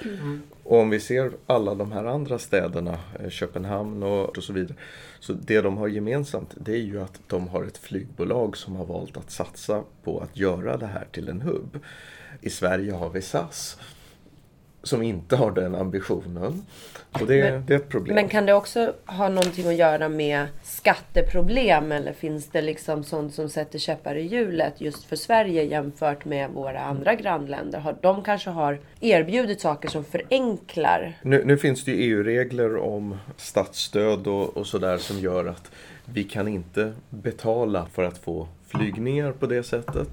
Och 0.63 0.79
om 0.79 0.89
vi 0.89 0.99
ser 0.99 1.31
alla 1.45 1.75
de 1.75 1.91
här 1.91 2.05
andra 2.05 2.39
städerna, 2.39 2.99
eh, 3.19 3.29
Köpenhamn 3.29 4.03
och, 4.03 4.37
och 4.37 4.43
så 4.43 4.53
vidare. 4.53 4.75
Så 5.19 5.33
det 5.33 5.61
de 5.61 5.77
har 5.77 5.87
gemensamt 5.87 6.53
det 6.55 6.71
är 6.71 6.83
ju 6.83 7.01
att 7.01 7.19
de 7.27 7.47
har 7.47 7.63
ett 7.63 7.77
flygbolag 7.77 8.57
som 8.57 8.75
har 8.75 8.85
valt 8.85 9.17
att 9.17 9.31
satsa 9.31 9.83
på 10.03 10.19
att 10.19 10.37
göra 10.37 10.77
det 10.77 10.87
här 10.87 11.07
till 11.11 11.29
en 11.29 11.41
hubb. 11.41 11.79
I 12.41 12.49
Sverige 12.49 12.91
har 12.91 13.09
vi 13.09 13.21
SAS 13.21 13.77
som 14.85 15.03
inte 15.03 15.35
har 15.35 15.51
den 15.51 15.75
ambitionen. 15.75 16.65
Och 17.11 17.27
det, 17.27 17.51
Men- 17.51 17.65
det 17.65 17.73
är 17.73 17.77
ett 17.77 17.89
problem. 17.89 18.15
Men 18.15 18.27
kan 18.29 18.45
det 18.45 18.53
också 18.53 18.93
ha 19.05 19.29
någonting 19.29 19.67
att 19.67 19.75
göra 19.75 20.09
med 20.09 20.47
skatteproblem 20.63 21.91
eller 21.91 22.13
finns 22.13 22.47
det 22.49 22.61
liksom 22.61 23.03
sånt 23.03 23.33
som 23.33 23.49
sätter 23.49 23.79
käppar 23.79 24.15
i 24.15 24.21
hjulet 24.21 24.81
just 24.81 25.03
för 25.03 25.15
Sverige 25.15 25.63
jämfört 25.63 26.25
med 26.25 26.49
våra 26.49 26.79
andra 26.79 27.15
grannländer? 27.15 27.79
Har, 27.79 27.95
de 28.01 28.23
kanske 28.23 28.49
har 28.49 28.79
erbjudit 29.01 29.61
saker 29.61 29.89
som 29.89 30.03
förenklar. 30.03 31.13
Nu, 31.21 31.43
nu 31.45 31.57
finns 31.57 31.83
det 31.83 31.91
ju 31.91 31.97
EU-regler 31.97 32.77
om 32.77 33.17
statsstöd 33.37 34.27
och, 34.27 34.57
och 34.57 34.67
sådär 34.67 34.97
som 34.97 35.19
gör 35.19 35.45
att 35.45 35.71
vi 36.05 36.23
kan 36.23 36.47
inte 36.47 36.93
betala 37.09 37.87
för 37.93 38.03
att 38.03 38.17
få 38.17 38.47
flygningar 38.67 39.31
på 39.31 39.45
det 39.45 39.63
sättet. 39.63 40.07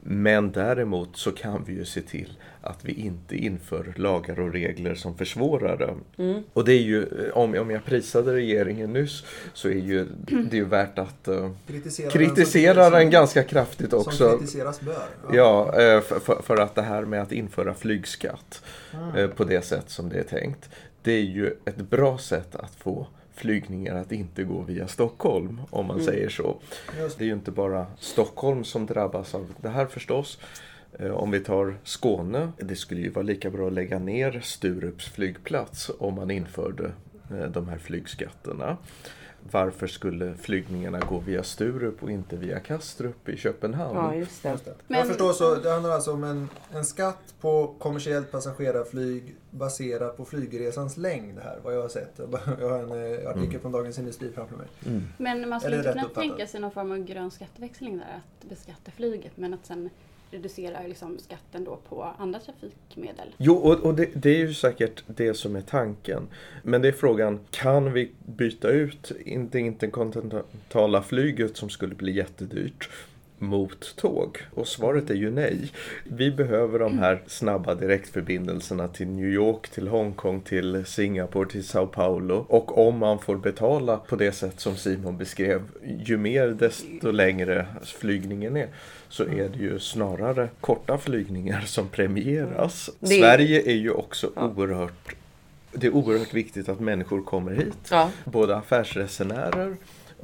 Men 0.00 0.52
däremot 0.52 1.16
så 1.16 1.32
kan 1.32 1.64
vi 1.64 1.72
ju 1.72 1.84
se 1.84 2.00
till 2.00 2.32
att 2.64 2.84
vi 2.84 2.92
inte 2.92 3.36
inför 3.36 3.92
lagar 3.96 4.40
och 4.40 4.52
regler 4.52 4.94
som 4.94 5.16
försvårar 5.16 5.76
det. 5.76 6.42
Och 6.52 6.64
det 6.64 6.72
är 6.72 6.82
ju, 6.82 7.06
om, 7.34 7.54
om 7.58 7.70
jag 7.70 7.84
prisade 7.84 8.34
regeringen 8.34 8.92
nyss, 8.92 9.24
så 9.52 9.68
är 9.68 9.72
ju 9.72 10.06
det 10.26 10.56
är 10.56 10.60
ju 10.60 10.64
värt 10.64 10.98
att 10.98 11.28
eh, 11.28 11.50
Kritisera, 11.66 12.10
kritisera 12.10 12.74
den 12.74 12.84
som, 12.84 12.92
den 12.98 13.10
ganska 13.10 13.42
kraftigt 13.42 13.90
som 13.90 13.98
också. 13.98 14.30
kritiseras 14.38 14.80
bör. 14.80 15.06
Ja, 15.32 15.66
eh, 15.80 16.00
för, 16.00 16.20
för, 16.20 16.42
för 16.42 16.56
att 16.56 16.74
det 16.74 16.82
här 16.82 17.02
med 17.04 17.22
att 17.22 17.32
införa 17.32 17.74
flygskatt 17.74 18.62
Mm. 18.94 19.16
eh, 19.16 19.28
på 19.28 19.44
det 19.44 19.62
sätt 19.64 19.90
som 19.90 20.08
det 20.08 20.18
är 20.18 20.22
tänkt. 20.22 20.70
Det 21.02 21.12
är 21.12 21.22
ju 21.22 21.46
ett 21.64 21.76
bra 21.76 22.18
sätt 22.18 22.56
att 22.56 22.74
få 22.74 23.06
flygningar 23.34 23.94
att 23.94 24.12
inte 24.12 24.44
gå 24.44 24.60
via 24.62 24.88
Stockholm, 24.88 25.60
om 25.70 25.86
man 25.86 26.04
säger 26.04 26.28
så. 26.28 26.56
Just. 26.98 27.18
Det 27.18 27.24
är 27.24 27.26
ju 27.26 27.32
inte 27.32 27.50
bara 27.50 27.86
Stockholm 27.98 28.64
som 28.64 28.86
drabbas 28.86 29.34
av 29.34 29.54
det 29.60 29.68
här 29.68 29.86
förstås. 29.86 30.38
Eh, 30.98 31.10
Om 31.10 31.30
vi 31.30 31.40
tar 31.40 31.76
Skåne, 31.84 32.52
det 32.58 32.76
skulle 32.76 33.00
ju 33.00 33.10
vara 33.10 33.22
lika 33.22 33.50
bra 33.50 33.66
att 33.66 33.72
lägga 33.72 33.98
ner 33.98 34.40
Sturups 34.40 35.04
flygplats 35.08 35.90
om 35.98 36.14
man 36.14 36.30
införde 36.30 36.92
eh, 37.30 37.44
de 37.50 37.68
här 37.68 37.78
flygskatterna. 37.78 38.76
Varför 39.50 39.86
skulle 39.86 40.34
flygningarna 40.34 40.98
gå 41.00 41.18
via 41.18 41.42
Sturup 41.42 42.02
och 42.02 42.10
inte 42.10 42.36
via 42.36 42.60
Kastrup 42.60 43.28
i 43.28 43.36
Köpenhamn? 43.36 43.96
Ja, 43.96 44.14
just 44.14 44.42
det. 44.42 44.48
Just 44.50 44.64
det. 44.64 44.74
Men- 44.88 44.98
Jag 44.98 45.08
förstår 45.08 45.32
så, 45.32 45.54
det 45.54 45.70
handlar 45.70 45.90
alltså 45.90 46.12
om 46.12 46.24
en, 46.24 46.48
en 46.72 46.84
skatt 46.84 47.34
på 47.40 47.74
kommersiellt 47.78 48.30
passagerarflyg 48.30 49.34
baserat 49.50 50.16
på 50.16 50.24
flygresans 50.24 50.96
längd 50.96 51.38
här, 51.38 51.58
vad 51.64 51.74
jag 51.74 51.82
har 51.82 51.88
sett. 51.88 52.20
Jag 52.60 52.68
har 52.68 52.78
en 52.78 52.90
eh, 53.22 53.28
artikel 53.30 53.48
Mm. 53.48 53.60
från 53.60 53.72
Dagens 53.72 53.98
Industri 53.98 54.32
framför 54.32 54.56
mig. 54.56 54.66
Men 55.18 55.48
man 55.48 55.60
skulle 55.60 55.76
Eller 55.78 55.88
inte 55.90 56.00
kunna 56.14 56.14
tänka 56.28 56.46
sig 56.46 56.60
någon 56.60 56.70
form 56.70 56.92
av 56.92 56.98
grön 56.98 57.30
skatteväxling 57.30 57.96
där, 57.98 58.20
att 58.40 58.48
beskatta 58.50 58.90
flyget 58.90 59.32
men 59.36 59.54
att 59.54 59.66
sen 59.66 59.90
Reducera 60.34 60.82
liksom 60.86 61.18
skatten 61.18 61.64
då 61.64 61.78
på 61.88 62.02
andra 62.18 62.40
trafikmedel. 62.40 63.28
Jo, 63.38 63.54
och, 63.54 63.80
och 63.80 63.94
det, 63.94 64.08
det 64.14 64.30
är 64.30 64.38
ju 64.38 64.54
säkert 64.54 65.04
det 65.06 65.34
som 65.34 65.56
är 65.56 65.60
tanken. 65.60 66.28
Men 66.62 66.82
det 66.82 66.88
är 66.88 66.92
frågan, 66.92 67.40
kan 67.50 67.92
vi 67.92 68.10
byta 68.24 68.68
ut 68.68 69.12
det 69.50 69.60
interkontinentala 69.60 71.02
flyget 71.02 71.56
som 71.56 71.70
skulle 71.70 71.94
bli 71.94 72.12
jättedyrt 72.12 72.90
mot 73.38 73.96
tåg? 73.96 74.38
Och 74.54 74.68
svaret 74.68 75.10
är 75.10 75.14
ju 75.14 75.30
nej. 75.30 75.72
Vi 76.04 76.30
behöver 76.30 76.78
de 76.78 76.98
här 76.98 77.22
snabba 77.26 77.74
direktförbindelserna 77.74 78.88
till 78.88 79.06
New 79.08 79.28
York, 79.28 79.68
till 79.68 79.88
Hongkong, 79.88 80.40
till 80.40 80.84
Singapore, 80.86 81.48
till 81.50 81.64
Sao 81.64 81.86
Paulo. 81.86 82.46
Och 82.48 82.88
om 82.88 82.98
man 82.98 83.18
får 83.18 83.36
betala 83.36 83.96
på 83.96 84.16
det 84.16 84.32
sätt 84.32 84.60
som 84.60 84.76
Simon 84.76 85.16
beskrev, 85.18 85.62
ju 86.04 86.16
mer 86.16 86.48
desto 86.48 87.10
längre 87.10 87.66
flygningen 87.84 88.56
är 88.56 88.68
så 89.08 89.22
är 89.22 89.48
det 89.48 89.58
ju 89.58 89.78
snarare 89.78 90.48
korta 90.60 90.98
flygningar 90.98 91.60
som 91.60 91.88
premieras. 91.88 92.90
Det- 93.00 93.06
Sverige 93.06 93.70
är 93.70 93.74
ju 93.76 93.90
också 93.90 94.30
Ja. 94.36 94.52
oerhört 94.56 95.14
det 95.76 95.86
är 95.86 95.94
oerhört 95.94 96.34
viktigt 96.34 96.68
att 96.68 96.80
människor 96.80 97.22
kommer 97.22 97.52
hit. 97.52 97.88
Ja. 97.90 98.10
Både 98.24 98.56
affärsresenärer 98.56 99.76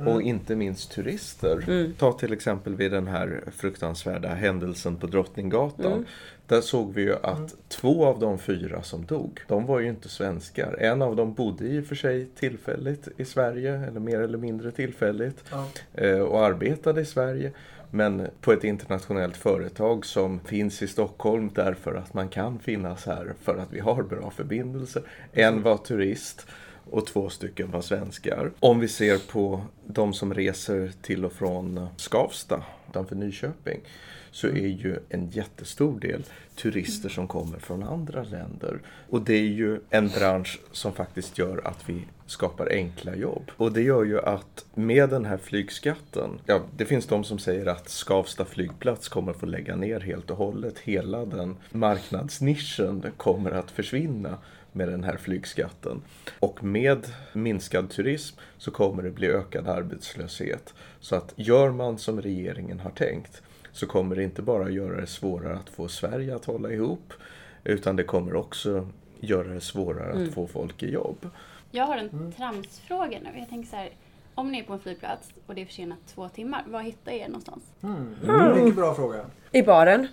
och 0.07 0.23
inte 0.23 0.57
minst 0.57 0.91
turister. 0.93 1.65
Mm. 1.69 1.93
Ta 1.99 2.13
till 2.13 2.33
exempel 2.33 2.75
vid 2.75 2.91
den 2.93 3.07
här 3.07 3.41
fruktansvärda 3.57 4.29
händelsen 4.29 4.97
på 4.97 5.07
Drottninggatan. 5.07 5.93
Mm. 5.93 6.05
Där 6.47 6.61
såg 6.61 6.95
vi 6.95 7.03
ju 7.03 7.15
att 7.23 7.55
två 7.69 8.07
av 8.07 8.19
de 8.19 8.39
fyra 8.39 8.83
som 8.83 9.05
dog, 9.07 9.41
de 9.49 9.67
var 9.67 9.81
ju 9.81 9.89
inte 9.89 10.09
svenskar. 10.09 10.77
En 10.81 11.03
av 11.03 11.17
dem 11.17 11.35
bodde 11.35 11.65
i 11.67 11.81
och 11.81 11.85
för 11.85 11.95
sig 11.95 12.27
tillfälligt 12.27 13.09
i 13.17 13.25
Sverige, 13.25 13.87
eller 13.87 14.01
mer 14.01 14.21
eller 14.21 14.39
mindre 14.39 14.71
tillfälligt, 14.71 15.45
Ja. 15.51 15.67
eh, 15.95 16.21
och 16.21 16.45
arbetade 16.47 17.01
i 17.01 17.05
Sverige. 17.05 17.53
Men 17.93 18.27
på 18.41 18.53
ett 18.53 18.65
internationellt 18.65 19.37
företag 19.37 20.07
som 20.07 20.41
finns 20.41 20.83
i 20.83 20.87
Stockholm 20.87 21.51
därför 21.55 21.95
att 21.95 22.15
man 22.15 22.29
kan 22.29 22.59
finnas 22.59 23.07
här 23.07 23.33
för 23.43 23.57
att 23.59 23.73
vi 23.73 23.81
har 23.81 24.03
bra 24.03 24.31
förbindelser. 24.31 25.03
En 25.33 25.63
var 25.63 25.77
turist 25.77 26.47
och 26.91 27.07
två 27.07 27.31
stycken 27.31 27.71
var 27.71 27.81
svenskar. 27.81 28.51
Om 28.61 28.81
vi 28.81 28.89
ser 28.89 29.19
på 29.19 29.61
de 29.87 30.15
som 30.15 30.35
reser 30.35 30.93
till 31.03 31.25
och 31.25 31.33
från 31.33 31.87
Skavsta 31.97 32.63
utanför 32.89 33.17
Nyköping 33.17 33.81
så 34.31 34.47
är 34.47 34.67
ju 34.67 34.97
en 35.09 35.31
jättestor 35.31 36.01
del 36.01 36.23
turister 36.63 37.09
som 37.09 37.29
kommer 37.29 37.59
från 37.59 37.83
andra 37.83 38.23
länder. 38.23 38.81
Och 39.09 39.23
det 39.23 39.35
är 39.35 39.49
ju 39.49 39.81
en 39.91 40.09
bransch 40.09 40.61
som 40.73 40.93
faktiskt 40.93 41.39
gör 41.39 41.61
att 41.65 41.89
vi 41.89 42.05
skapar 42.27 42.69
enkla 42.71 43.17
jobb. 43.17 43.51
Och 43.57 43.73
det 43.73 43.83
gör 43.83 44.05
ju 44.05 44.21
att 44.21 44.65
med 44.75 45.11
den 45.11 45.25
här 45.25 45.37
flygskatten, 45.37 46.41
ja 46.47 46.61
det 46.77 46.85
finns 46.85 47.07
de 47.07 47.25
som 47.25 47.39
säger 47.39 47.67
att 47.67 47.89
Skavsta 47.89 48.45
flygplats 48.45 49.09
kommer 49.09 49.33
få 49.33 49.47
lägga 49.47 49.77
ner 49.77 50.01
helt 50.01 50.31
och 50.31 50.37
hållet. 50.37 50.79
Hela 50.79 51.25
den 51.25 51.57
marknadsnischen 51.71 53.05
kommer 53.17 53.51
att 53.51 53.71
försvinna 53.71 54.39
med 54.73 54.89
den 54.89 55.05
här 55.05 55.17
flygskatten. 55.17 56.03
Och 56.41 56.65
med 56.65 57.07
minskad 57.33 57.91
turism 57.91 58.37
så 58.59 58.71
kommer 58.71 59.03
det 59.03 59.11
bli 59.11 59.27
ökad 59.29 59.69
arbetslöshet. 59.69 60.75
Så 61.01 61.17
att 61.17 61.33
gör 61.37 61.71
man 61.71 61.99
som 61.99 62.23
regeringen 62.23 62.81
har 62.81 62.91
tänkt 62.91 63.43
så 63.73 63.87
kommer 63.87 64.17
det 64.17 64.23
inte 64.23 64.43
bara 64.43 64.71
göra 64.71 65.01
det 65.01 65.07
svårare 65.07 65.57
att 65.57 65.69
få 65.69 65.89
Sverige 65.89 66.37
att 66.37 66.45
hålla 66.45 66.71
ihop 66.71 67.13
utan 67.65 67.97
det 67.97 68.05
kommer 68.05 68.35
också 68.35 68.89
göra 69.21 69.49
det 69.49 69.61
svårare 69.61 70.23
att 70.23 70.35
få 70.35 70.47
folk 70.47 70.83
i 70.83 70.91
jobb. 70.91 71.31
Jag 71.71 71.85
har 71.85 71.97
en 71.97 72.33
tramsfråga 72.33 73.19
nu. 73.23 73.39
Jag 73.39 73.49
tänker 73.49 73.71
så 73.71 73.77
här, 73.77 73.91
om 74.35 74.53
ni 74.53 74.59
är 74.59 74.65
på 74.65 74.73
en 74.73 74.81
flygplats 74.81 75.33
och 75.47 75.55
det 75.55 75.61
är 75.61 75.67
försenat 75.67 75.99
två 76.07 76.29
timmar, 76.29 76.65
var 76.67 76.81
hittar 76.81 77.13
er 77.13 77.27
någonstans? 77.27 77.63
Mm. 77.83 78.17
Mycket 78.55 78.77
bra 78.77 78.95
fråga. 78.95 79.25
I 79.53 79.63
baren. 79.63 80.09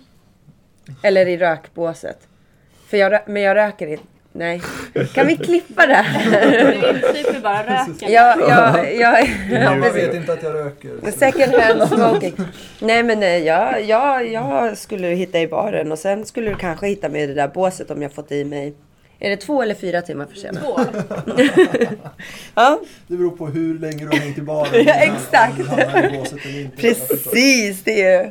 Eller 1.02 1.26
i 1.26 1.36
rökbåset. 1.36 2.28
För 2.86 2.96
jag, 2.96 3.20
men 3.28 3.42
jag 3.42 3.54
röker 3.54 3.86
inte. 3.86 4.04
Nej. 4.32 4.62
Kan 5.14 5.26
vi 5.26 5.36
klippa 5.36 5.86
det 5.86 5.94
här? 5.94 6.82
Du 7.12 7.22
super 7.22 7.40
bara 7.40 7.62
röken. 7.62 8.12
Ja, 8.12 8.36
ja, 8.40 8.84
ja, 8.84 9.18
ja, 9.50 9.64
Mamma 9.70 9.86
precis. 9.86 10.02
vet 10.08 10.14
inte 10.14 10.32
att 10.32 10.42
jag 10.42 10.54
röker. 10.54 11.10
Second 11.10 11.54
hand 11.54 11.88
smoking. 11.88 12.34
Nej 12.80 13.02
men 13.02 13.44
jag, 13.44 13.84
jag, 13.84 14.28
jag 14.32 14.78
skulle 14.78 15.06
hitta 15.06 15.40
i 15.40 15.48
baren 15.48 15.92
och 15.92 15.98
sen 15.98 16.26
skulle 16.26 16.50
du 16.50 16.56
kanske 16.56 16.86
hitta 16.86 17.08
mig 17.08 17.22
i 17.22 17.26
det 17.26 17.34
där 17.34 17.48
båset 17.48 17.90
om 17.90 18.02
jag 18.02 18.12
fått 18.12 18.32
i 18.32 18.44
mig. 18.44 18.74
Är 19.20 19.30
det 19.30 19.36
två 19.36 19.62
eller 19.62 19.74
fyra 19.74 20.02
timmar 20.02 20.26
försenat? 20.26 20.62
Två. 20.62 20.80
Ja, 22.54 22.80
Det 23.06 23.16
beror 23.16 23.30
på 23.30 23.46
hur 23.46 23.78
länge 23.78 23.98
du 23.98 24.06
har 24.06 24.12
hängt 24.14 24.38
i 24.38 24.42
baren. 24.42 24.84
Ja, 24.86 24.94
exakt. 24.94 25.58
Om 25.60 25.64
du 25.76 25.84
hamnar 25.84 26.14
i 26.14 26.18
båset 26.18 26.38
eller 26.46 26.60
inte. 26.60 26.86
Jag 26.86 26.96
precis. 26.96 27.82
Det 27.84 28.02
är 28.02 28.24
ju 28.24 28.30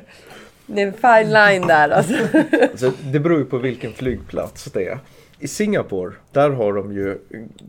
det 0.69 0.81
är 0.81 0.87
en 0.87 0.93
fine 0.93 1.33
line 1.33 1.67
där 1.67 1.89
alltså. 1.89 2.13
Alltså, 2.61 2.91
det 3.03 3.19
beror 3.19 3.39
ju 3.39 3.45
på 3.45 3.57
vilken 3.57 3.93
flygplats 3.93 4.63
det 4.63 4.85
är. 4.87 4.99
I 5.39 5.47
Singapore, 5.47 6.15
där 6.31 6.49
har 6.49 6.73
de 6.73 6.93
ju 6.93 7.17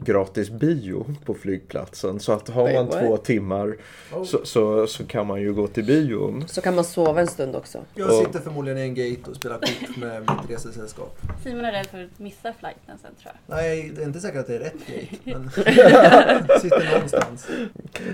gratis 0.04 0.50
bio 0.50 1.06
på 1.24 1.34
flygplatsen. 1.34 2.20
Så 2.20 2.32
att 2.32 2.48
har 2.48 2.72
man 2.72 2.90
två 2.90 3.16
timmar 3.16 3.76
Oh. 4.12 4.24
så, 4.24 4.40
så, 4.44 4.86
så 4.86 5.06
kan 5.06 5.26
man 5.26 5.40
ju 5.40 5.52
gå 5.52 5.66
till 5.66 5.84
bion. 5.84 6.44
Så 6.48 6.60
kan 6.60 6.74
man 6.74 6.84
sova 6.84 7.20
en 7.20 7.26
stund 7.26 7.56
också. 7.56 7.78
Jag 7.94 8.12
sitter 8.12 8.40
förmodligen 8.40 8.78
i 8.78 8.82
en 8.82 8.94
gate 8.94 9.30
och 9.30 9.36
spelar 9.36 9.58
kort 9.58 9.96
med 9.96 10.20
mitt 10.20 10.50
resesällskap. 10.50 11.18
Simon 11.44 11.64
är 11.64 11.72
rädd 11.72 11.86
för 11.86 12.04
att 12.04 12.18
missa 12.18 12.52
flighten 12.52 12.98
sen 13.02 13.10
tror 13.22 13.32
jag. 13.46 13.56
Nej, 13.56 13.92
det 13.96 14.02
är 14.02 14.06
inte 14.06 14.20
säkert 14.20 14.40
att 14.40 14.46
det 14.46 14.54
är 14.54 14.60
rätt 14.60 14.86
gate. 14.86 15.16
Men 15.24 15.50
sitter 16.60 16.92
någonstans. 16.94 17.46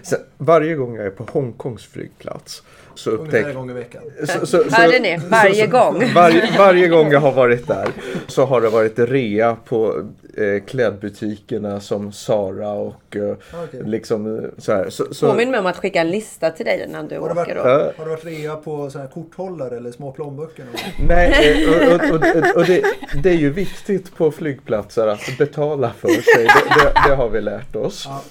Så, 0.03 0.17
varje 0.39 0.75
gång 0.75 0.97
jag 0.97 1.07
är 1.07 1.11
på 1.11 1.25
Hongkongs 1.33 1.87
flygplats 1.87 2.63
så 2.95 3.11
Ungefär 3.11 3.49
en 3.49 3.55
gång 3.55 3.71
i 3.71 3.73
veckan. 3.73 4.03
så, 4.27 4.47
så, 4.47 4.47
så, 4.47 4.77
Hörde 4.77 4.99
ni? 4.99 5.21
Varje 5.31 5.67
gång. 5.67 6.05
Varje, 6.15 6.59
varje 6.59 6.89
gång 6.89 7.13
jag 7.13 7.21
har 7.21 7.33
varit 7.33 7.67
där 7.67 7.89
så 8.27 8.45
har 8.45 8.61
det 8.61 8.69
varit 8.69 8.99
rea 8.99 9.57
på 9.65 10.03
eh, 10.37 10.63
klädbutikerna 10.67 11.81
som 11.81 12.13
Zara 12.13 12.71
och 12.71 13.17
eh, 13.17 13.37
Okej. 13.65 13.83
liksom 13.85 14.39
eh, 14.39 14.45
så 14.59 14.73
här. 14.73 14.91
Så, 14.91 15.15
så, 15.15 15.31
Påminn 15.31 15.51
mig 15.51 15.61
om 15.61 15.67
att 15.67 15.77
skicka 15.77 16.01
en 16.01 16.11
lista 16.11 16.51
till 16.51 16.67
dig 16.67 16.89
när 16.93 17.03
du 17.03 17.19
Har 17.19 17.35
varit, 17.35 17.39
åker. 17.39 17.59
Och... 17.59 17.69
Ja. 17.69 17.93
har 17.97 18.05
det 18.05 18.11
varit 18.11 18.25
rea 18.25 18.57
på 18.57 18.91
såna 18.91 19.05
här 19.05 19.11
korthållare 19.11 19.77
eller 19.77 19.93
små 19.93 20.13
plånböcker? 20.13 20.65
Nej, 21.09 21.65
eh, 21.65 21.95
och, 21.95 21.95
och, 21.95 22.15
och, 22.15 22.57
och 22.57 22.65
det, 22.65 22.85
det 23.23 23.31
är 23.31 23.37
ju 23.37 23.51
viktigt 23.51 24.17
på 24.17 24.31
flygplatser 24.31 25.07
att 25.07 25.39
betala 25.39 25.93
för 26.01 26.09
sig. 26.09 26.45
Det, 26.45 26.85
det, 26.85 27.09
det 27.09 27.15
har 27.15 27.29
vi 27.29 27.41
lärt 27.41 27.77
oss. 27.77 28.05
Ja. 28.09 28.23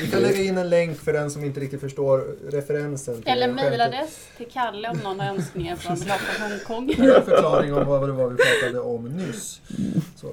Vi 0.00 0.10
kan 0.10 0.22
lägga 0.22 0.42
in 0.42 0.58
en 0.58 0.68
länk 0.68 0.98
för 0.98 1.12
den 1.12 1.30
som 1.30 1.44
inte 1.44 1.60
riktigt 1.60 1.80
förstår 1.80 2.36
referensen. 2.50 3.22
till 3.22 3.32
Eller 3.32 3.52
mejladress 3.52 4.28
till 4.36 4.46
Kalle 4.52 4.88
om 4.88 4.98
någon 4.98 5.20
har 5.20 5.26
önskningar 5.34 5.76
från 5.76 5.96
Lapa 5.96 6.48
Hongkong. 6.48 6.90
En 6.90 7.22
förklaring 7.22 7.74
om 7.74 7.86
vad 7.86 8.08
det 8.08 8.12
var 8.12 8.28
vi 8.30 8.36
pratade 8.36 8.80
om 8.80 9.04
nyss. 9.04 9.60
Så, 10.16 10.32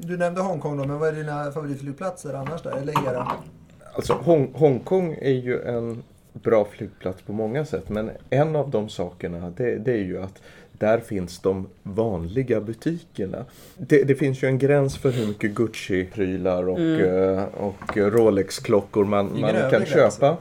du 0.00 0.16
nämnde 0.16 0.40
Hongkong 0.40 0.76
då, 0.76 0.84
men 0.84 0.98
vad 0.98 1.08
är 1.08 1.12
dina 1.12 1.52
favoritflygplatser 1.52 2.34
annars 2.34 2.62
där? 2.62 2.70
Eller 2.70 3.08
era? 3.08 3.32
Alltså 3.94 4.12
Hong, 4.12 4.52
Hongkong 4.54 5.18
är 5.20 5.32
ju 5.32 5.62
en 5.62 6.02
bra 6.32 6.64
flygplats 6.64 7.22
på 7.22 7.32
många 7.32 7.64
sätt. 7.64 7.88
Men 7.88 8.10
en 8.30 8.56
av 8.56 8.70
de 8.70 8.88
sakerna 8.88 9.50
det, 9.50 9.78
det 9.78 9.92
är 9.92 10.04
ju 10.04 10.22
att 10.22 10.42
där 10.78 10.98
finns 10.98 11.38
de 11.38 11.66
vanliga 11.82 12.60
butikerna. 12.60 13.44
Det, 13.76 14.04
det 14.04 14.14
finns 14.14 14.42
ju 14.42 14.48
en 14.48 14.58
gräns 14.58 14.98
för 14.98 15.10
hur 15.10 15.26
mycket 15.26 15.50
Gucci-prylar 15.50 16.68
och, 16.68 16.80
eh, 16.80 17.44
och 17.44 17.96
Rolex-klockor 17.96 19.04
man, 19.04 19.40
man 19.40 19.70
kan 19.70 19.86
köpa. 19.86 20.36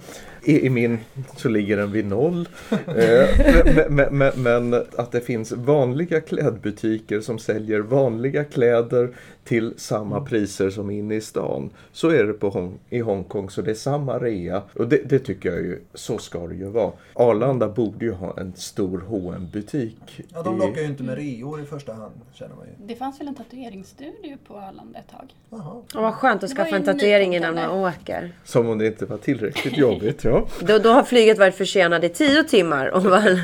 I, 0.48 0.66
I 0.66 0.70
min 0.70 1.00
så 1.36 1.50
ligger 1.50 1.78
den 1.78 1.92
vid 1.92 2.06
noll. 2.06 2.50
Eh, 2.72 3.30
men, 3.76 3.96
men, 3.96 4.18
men, 4.18 4.32
men 4.44 4.84
att 4.98 5.12
det 5.12 5.22
finns 5.22 5.52
vanliga 5.52 6.22
klädbutiker 6.22 7.22
som 7.22 7.40
säljer 7.40 7.80
vanliga 7.80 8.44
kläder 8.44 9.10
till 9.48 9.74
samma 9.78 10.22
priser 10.22 10.70
som 10.70 10.90
inne 10.92 11.16
i 11.16 11.22
stan. 11.22 11.70
Så 11.92 12.10
är 12.10 12.24
det 12.24 12.34
på 12.34 12.50
Hong, 12.50 12.80
i 12.90 13.00
Hongkong, 13.00 13.50
så 13.50 13.62
det 13.62 13.72
är 13.72 13.76
samma 13.76 14.20
rea. 14.20 14.62
Och 14.74 14.88
det, 14.88 15.02
det 15.10 15.20
tycker 15.20 15.50
jag 15.50 15.60
ju, 15.60 15.80
så 15.94 16.18
ska 16.18 16.48
det 16.48 16.56
ju 16.56 16.70
vara. 16.70 16.92
Arlanda 17.14 17.68
borde 17.70 18.06
ju 18.06 18.12
ha 18.12 18.40
en 18.40 18.54
stor 18.56 19.04
hm 19.10 19.50
butik 19.54 20.22
Ja, 20.34 20.44
de 20.44 20.58
lockar 20.58 20.82
ju 20.82 20.88
inte 20.88 21.04
med 21.04 21.16
reor 21.16 21.62
i 21.62 21.66
första 21.66 21.94
hand, 21.94 22.14
känner 22.34 22.56
man 22.56 22.66
ju. 22.66 22.88
Det 22.88 22.96
fanns 22.96 23.22
väl 23.22 23.28
en 23.28 23.36
tatueringsstudio 23.36 24.38
på 24.48 24.58
Arlanda 24.58 25.00
ett 25.00 25.12
tag? 25.12 25.34
Jaha. 25.50 25.84
Åh, 25.96 26.02
vad 26.02 26.14
skönt 26.14 26.44
att 26.44 26.50
skaffa 26.50 26.76
en 26.76 26.84
tatuering 26.84 27.36
innan 27.36 27.56
man 27.56 27.70
åker. 27.70 28.32
Som 28.44 28.70
om 28.70 28.78
det 28.78 28.88
inte 28.88 29.06
var 29.06 29.18
tillräckligt 29.18 29.78
jobbigt. 29.78 30.24
Ja. 30.24 30.37
Då, 30.60 30.78
då 30.78 30.90
har 30.90 31.04
flyget 31.04 31.38
varit 31.38 31.56
försenat 31.56 32.04
i 32.04 32.10
tio 32.10 32.44
timmar. 32.44 32.88
Och 32.88 33.04
man... 33.04 33.22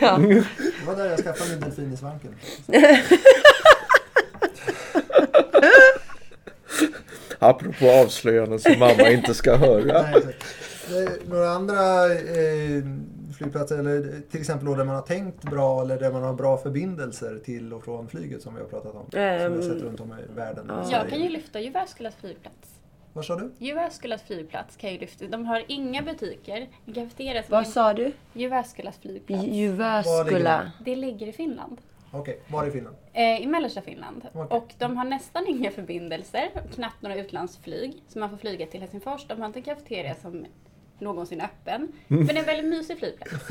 Ja. 0.00 0.16
Det 0.18 0.86
var 0.86 0.96
där 0.96 1.06
jag 1.10 1.18
skaffade 1.18 1.50
min 1.50 1.60
delfin 1.60 1.92
i 1.92 1.96
svanken. 1.96 2.34
Apropå 7.38 7.90
avslöjanden 7.90 8.58
som 8.58 8.78
mamma 8.78 9.08
inte 9.10 9.34
ska 9.34 9.56
höra. 9.56 10.02
Nej. 10.02 10.22
Eh, 11.04 11.10
Några 11.28 11.50
andra 11.50 12.04
eh, 12.14 12.82
flygplatser, 13.38 13.78
eller 13.78 14.20
till 14.30 14.40
exempel 14.40 14.66
då 14.66 14.74
där 14.74 14.84
man 14.84 14.94
har 14.94 15.02
tänkt 15.02 15.42
bra 15.42 15.82
eller 15.82 15.98
där 16.00 16.12
man 16.12 16.22
har 16.22 16.32
bra 16.34 16.58
förbindelser 16.58 17.38
till 17.44 17.72
och 17.72 17.84
från 17.84 18.08
flyget 18.08 18.42
som 18.42 18.54
vi 18.54 18.60
har 18.60 18.68
pratat 18.68 18.94
om. 18.94 19.00
som 19.10 19.20
vi 19.20 19.20
har 19.20 19.26
Ehm, 19.38 19.62
sett 19.62 19.82
runt 19.82 20.00
om 20.00 20.12
i 20.12 20.34
världen. 20.36 20.66
ja. 20.68 20.88
Jag 20.92 21.08
kan 21.08 21.20
ju 21.22 21.28
lyfta 21.28 21.60
Jyväskyläs 21.60 22.14
flygplats. 22.20 22.68
Vad 23.12 23.24
sa 23.24 23.36
du? 23.36 23.52
Jyväskyläs 23.58 24.22
flygplats 24.22 24.76
kan 24.76 24.92
ju 24.92 24.98
lyfta. 24.98 25.26
De 25.26 25.46
har 25.46 25.64
inga 25.68 26.02
butiker. 26.02 26.68
En 26.86 26.94
kafeteria 26.94 27.42
som 27.42 27.50
Vad 27.52 27.66
sa 27.66 27.92
du? 27.94 28.12
Jyväskyläs 28.32 28.98
flygplats. 28.98 29.44
Jyväskylä. 29.44 30.70
Det 30.84 30.96
ligger 30.96 31.26
i 31.26 31.32
Finland. 31.32 31.80
Okej, 32.10 32.40
var 32.48 32.66
i 32.66 32.70
Finland? 32.70 32.96
Eh, 33.12 33.42
I 33.42 33.46
mellersta 33.46 33.82
Finland. 33.82 34.22
Okej. 34.32 34.58
Och 34.58 34.74
de 34.78 34.96
har 34.96 35.04
nästan 35.04 35.46
inga 35.46 35.70
förbindelser, 35.70 36.50
knappt 36.74 37.02
några 37.02 37.16
utlandsflyg. 37.16 38.02
Så 38.08 38.18
man 38.18 38.30
får 38.30 38.36
flyga 38.36 38.66
till 38.66 38.80
Helsingfors. 38.80 39.26
De 39.28 39.38
har 39.40 39.46
inte 39.46 39.58
en 39.58 39.62
kafeteria 39.62 40.14
som 40.14 40.46
någonsin 40.98 41.40
är 41.40 41.44
öppen. 41.44 41.92
Men 42.08 42.26
det 42.26 42.32
är 42.32 42.38
en 42.38 42.44
väldigt 42.44 42.66
mysig 42.66 42.98
flygplats. 42.98 43.32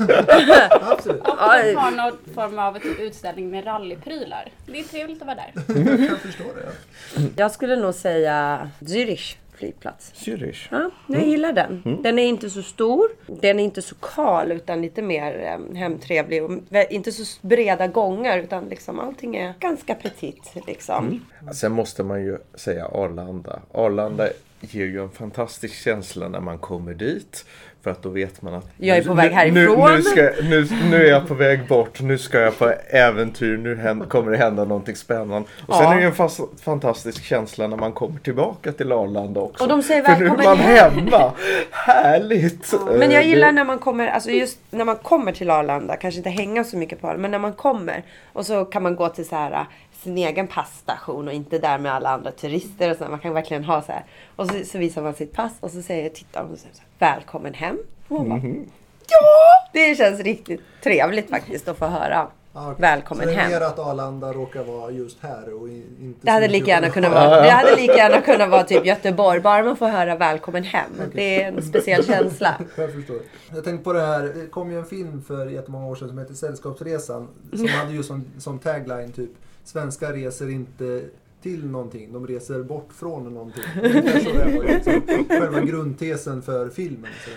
Absolut. 0.70 1.20
Och 1.20 1.36
de 1.36 1.74
har 1.74 1.90
någon 1.90 2.34
form 2.34 2.58
av 2.58 2.78
typ 2.78 3.00
utställning 3.00 3.50
med 3.50 3.66
rallyprylar. 3.66 4.48
Det 4.66 4.78
är 4.80 4.84
trevligt 4.84 5.22
att 5.22 5.26
vara 5.26 5.36
där. 5.36 5.52
Jag 6.08 6.18
förstår 6.18 6.44
det. 6.54 6.72
Ja. 7.16 7.22
Jag 7.36 7.50
skulle 7.52 7.76
nog 7.76 7.94
säga 7.94 8.70
Zürich 8.80 9.36
flygplats. 9.58 10.12
Zürich. 10.14 10.68
Ja, 10.70 10.90
jag 11.06 11.26
gillar 11.26 11.52
den. 11.52 11.98
Den 12.02 12.18
är 12.18 12.26
inte 12.26 12.50
så 12.50 12.62
stor. 12.62 13.08
Den 13.26 13.60
är 13.60 13.64
inte 13.64 13.82
så 13.82 13.94
kal 13.94 14.52
utan 14.52 14.82
lite 14.82 15.02
mer 15.02 15.58
eh, 15.70 15.76
hemtrevlig. 15.76 16.44
Och 16.44 16.50
inte 16.90 17.12
så 17.12 17.46
breda 17.46 17.86
gångar 17.86 18.38
utan 18.38 18.68
liksom 18.68 19.00
allting 19.00 19.36
är 19.36 19.54
ganska 19.60 19.94
petit. 19.94 20.52
Liksom. 20.66 21.24
Sen 21.52 21.72
måste 21.72 22.02
man 22.02 22.24
ju 22.24 22.38
säga 22.54 22.86
Arlanda. 22.86 23.60
Arlanda 23.72 24.28
ger 24.60 24.84
ju 24.84 25.02
en 25.02 25.10
fantastisk 25.10 25.74
känsla 25.74 26.28
när 26.28 26.40
man 26.40 26.58
kommer 26.58 26.94
dit. 26.94 27.44
För 27.82 27.90
att 27.90 28.02
då 28.02 28.08
vet 28.08 28.42
man 28.42 28.54
att 28.54 28.70
Jag 28.76 28.96
är 28.96 29.02
på 29.04 29.14
väg 29.14 29.30
nu, 29.30 29.36
härifrån. 29.36 29.90
Nu, 29.90 29.96
nu, 29.96 30.02
ska, 30.02 30.22
nu, 30.42 30.68
nu 30.90 31.06
är 31.06 31.10
jag 31.10 31.28
på 31.28 31.34
väg 31.34 31.66
bort. 31.66 32.00
Nu 32.00 32.18
ska 32.18 32.40
jag 32.40 32.58
på 32.58 32.72
äventyr. 32.90 33.56
Nu 33.56 33.76
hän- 33.76 34.04
kommer 34.08 34.30
det 34.32 34.36
hända 34.38 34.64
någonting 34.64 34.96
spännande. 34.96 35.48
Och 35.66 35.74
sen 35.74 35.84
Ja. 35.84 35.94
är 35.94 36.00
det 36.00 36.06
en 36.06 36.14
fas, 36.14 36.40
fantastisk 36.62 37.24
känsla 37.24 37.66
när 37.66 37.76
man 37.76 37.92
kommer 37.92 38.18
tillbaka 38.20 38.72
till 38.72 38.92
Arlanda 38.92 39.40
också. 39.40 39.64
Och 39.64 39.68
de 39.70 39.82
säger 39.82 40.02
För 40.02 40.20
nu 40.20 40.26
är 40.26 40.44
man 40.44 40.56
hem. 40.58 40.92
hemma. 40.92 41.32
Härligt! 41.70 42.74
Men 42.98 43.10
jag 43.10 43.22
Eh, 43.22 43.28
gillar 43.28 43.52
när 43.52 43.64
man 43.64 43.78
kommer, 43.78 44.06
alltså 44.08 44.30
just 44.30 44.58
när 44.70 44.84
man 44.84 44.96
kommer 44.96 45.32
till 45.32 45.50
Arlanda, 45.50 45.96
kanske 45.96 46.18
inte 46.18 46.30
hänga 46.30 46.64
så 46.64 46.76
mycket 46.76 47.00
på 47.00 47.06
Arlanda, 47.06 47.22
men 47.22 47.30
när 47.30 47.38
man 47.38 47.52
kommer 47.52 48.02
och 48.32 48.46
så 48.46 48.64
kan 48.64 48.82
man 48.82 48.96
gå 48.96 49.08
till 49.08 49.28
så 49.28 49.36
här 49.36 49.64
sin 50.08 50.18
egen 50.18 50.46
passstation 50.46 51.28
och 51.28 51.34
inte 51.34 51.58
där 51.58 51.78
med 51.78 51.92
alla 51.94 52.08
andra 52.10 52.30
turister 52.30 52.90
och 52.90 52.96
så. 52.96 53.04
Man 53.04 53.18
kan 53.18 53.34
verkligen 53.34 53.64
ha 53.64 53.82
så 53.82 53.92
här. 53.92 54.04
Och 54.36 54.46
så, 54.50 54.64
så 54.64 54.78
visar 54.78 55.02
man 55.02 55.14
sitt 55.14 55.32
pass 55.32 55.52
och 55.60 55.70
så 55.70 55.82
säger 55.82 56.08
tittar 56.10 56.42
de 56.44 56.52
och 56.52 56.58
säger 56.58 56.74
så 56.74 56.82
här, 56.98 57.14
välkommen 57.14 57.54
hem. 57.54 57.78
Och 58.08 58.16
man 58.18 58.28
bara, 58.28 58.38
Mhm. 58.38 58.70
ja! 59.08 59.68
Det 59.72 59.94
känns 59.98 60.20
riktigt 60.20 60.60
trevligt 60.82 61.30
faktiskt 61.30 61.68
att 61.68 61.78
få 61.78 61.86
höra. 61.86 62.26
Ja, 62.52 62.62
okej. 62.70 62.74
Välkommen 62.80 63.24
så 63.24 63.30
det 63.30 63.36
är 63.36 63.40
hem. 63.40 63.50
mer 63.50 63.60
att 63.60 63.78
Arlanda 63.78 64.32
råkar 64.32 64.64
vara 64.64 64.90
just 64.90 65.22
här 65.22 65.54
och 65.62 65.68
inte 65.68 66.18
Det 66.22 66.30
hade 66.30 66.48
lika 66.48 66.66
gärna 66.66 66.90
kunnat 66.90 67.12
vara, 67.12 67.40
det 67.42 67.50
hade 67.50 67.76
lika 67.76 67.96
gärna 67.96 68.20
kunnat 68.20 68.50
vara 68.50 68.62
typ 68.64 68.84
Göteborg, 68.86 69.40
bara 69.40 69.62
man 69.64 69.76
får 69.76 69.88
höra 69.88 70.16
välkommen 70.16 70.64
hem. 70.64 70.90
Det 71.14 71.42
är 71.42 71.48
en 71.48 71.62
speciell 71.62 72.04
känsla. 72.06 72.54
Jag 72.76 72.92
förstår. 72.94 73.16
Jag 73.54 73.64
tänkte 73.64 73.84
på 73.84 73.92
det 73.92 74.06
här, 74.06 74.22
det 74.22 74.46
kom 74.50 74.70
ju 74.72 74.78
en 74.78 74.84
film 74.86 75.22
för 75.22 75.46
jättemånga 75.46 75.86
år 75.86 75.96
sedan 75.96 76.08
som 76.08 76.18
heter 76.18 76.34
Sällskapsresan. 76.34 77.28
Som 77.52 77.68
hade 77.68 77.92
ju 77.92 78.02
som, 78.02 78.24
som 78.38 78.58
tagline 78.58 79.12
typ 79.12 79.30
Svenskar 79.68 80.12
reser 80.12 80.50
inte 80.50 81.04
till 81.42 81.66
någonting, 81.66 82.12
de 82.12 82.26
reser 82.26 82.62
bort 82.62 82.92
från 82.92 83.34
någonting. 83.34 83.62
Ungefär 83.82 84.20
så 84.20 84.32
det 84.32 84.56
var 84.56 84.64
liksom 84.64 85.28
själva 85.28 85.60
grundtesen 85.60 86.42
för 86.42 86.68
filmen. 86.68 87.10
Så 87.24 87.30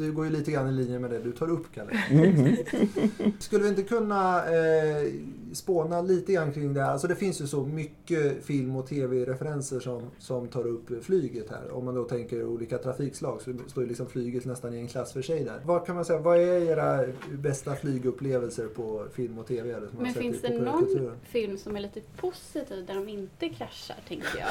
det 0.00 0.10
går 0.10 0.24
ju 0.24 0.32
lite 0.32 0.50
grann 0.50 0.68
i 0.68 0.72
linje 0.72 0.98
med 0.98 1.10
det 1.10 1.18
du 1.18 1.32
tar 1.32 1.50
upp, 1.50 1.66
Kalle. 1.74 2.02
Skulle 3.38 3.62
vi 3.62 3.68
inte 3.68 3.82
kunna 3.82 4.44
eh, 4.44 5.12
spåna 5.52 6.02
lite 6.02 6.32
grann 6.32 6.52
kring 6.52 6.74
det 6.74 6.82
här? 6.82 6.90
Alltså 6.90 7.08
det 7.08 7.16
finns 7.16 7.40
ju 7.40 7.46
så 7.46 7.64
mycket 7.66 8.44
film 8.44 8.76
och 8.76 8.86
tv-referenser 8.86 9.80
som, 9.80 10.10
som 10.18 10.48
tar 10.48 10.66
upp 10.66 11.04
flyget 11.04 11.50
här. 11.50 11.70
Om 11.70 11.84
man 11.84 11.94
då 11.94 12.04
tänker 12.04 12.44
olika 12.44 12.78
trafikslag 12.78 13.40
så 13.40 13.54
står 13.66 13.82
ju 13.82 13.88
liksom 13.88 14.06
flyget 14.06 14.44
nästan 14.44 14.74
i 14.74 14.78
en 14.78 14.88
klass 14.88 15.12
för 15.12 15.22
sig 15.22 15.44
där. 15.44 15.60
Vad 15.64 15.86
kan 15.86 15.94
man 15.94 16.04
säga, 16.04 16.18
vad 16.18 16.36
är 16.38 16.70
era 16.70 17.04
bästa 17.32 17.74
flygupplevelser 17.74 18.66
på 18.66 19.06
film 19.14 19.38
och 19.38 19.46
tv? 19.46 19.72
Eller 19.72 19.88
som 19.88 20.02
Men 20.02 20.14
finns 20.14 20.42
det 20.42 20.58
någon 20.58 21.16
film 21.22 21.58
som 21.58 21.76
är 21.76 21.80
lite 21.80 22.00
positiv 22.16 22.86
där 22.86 22.94
de 22.94 23.08
inte 23.08 23.48
kraschar, 23.48 23.96
tänker 24.08 24.28
jag? 24.38 24.48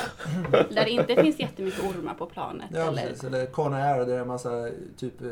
Där 0.76 0.86
det 0.86 0.90
inte 0.90 1.16
finns 1.16 1.40
jättemycket 1.40 1.84
ormar 1.84 2.14
på 2.14 2.26
planet? 2.26 2.66
Ja, 2.74 2.88
eller? 2.88 3.08
precis. 3.08 3.24
Eller 3.24 3.46
Con 3.46 3.74
Air 3.74 3.98
där 3.98 4.06
det 4.06 4.14
är 4.14 4.20
en 4.20 4.28
massa 4.28 4.70
typ 4.98 5.22
eh, 5.22 5.28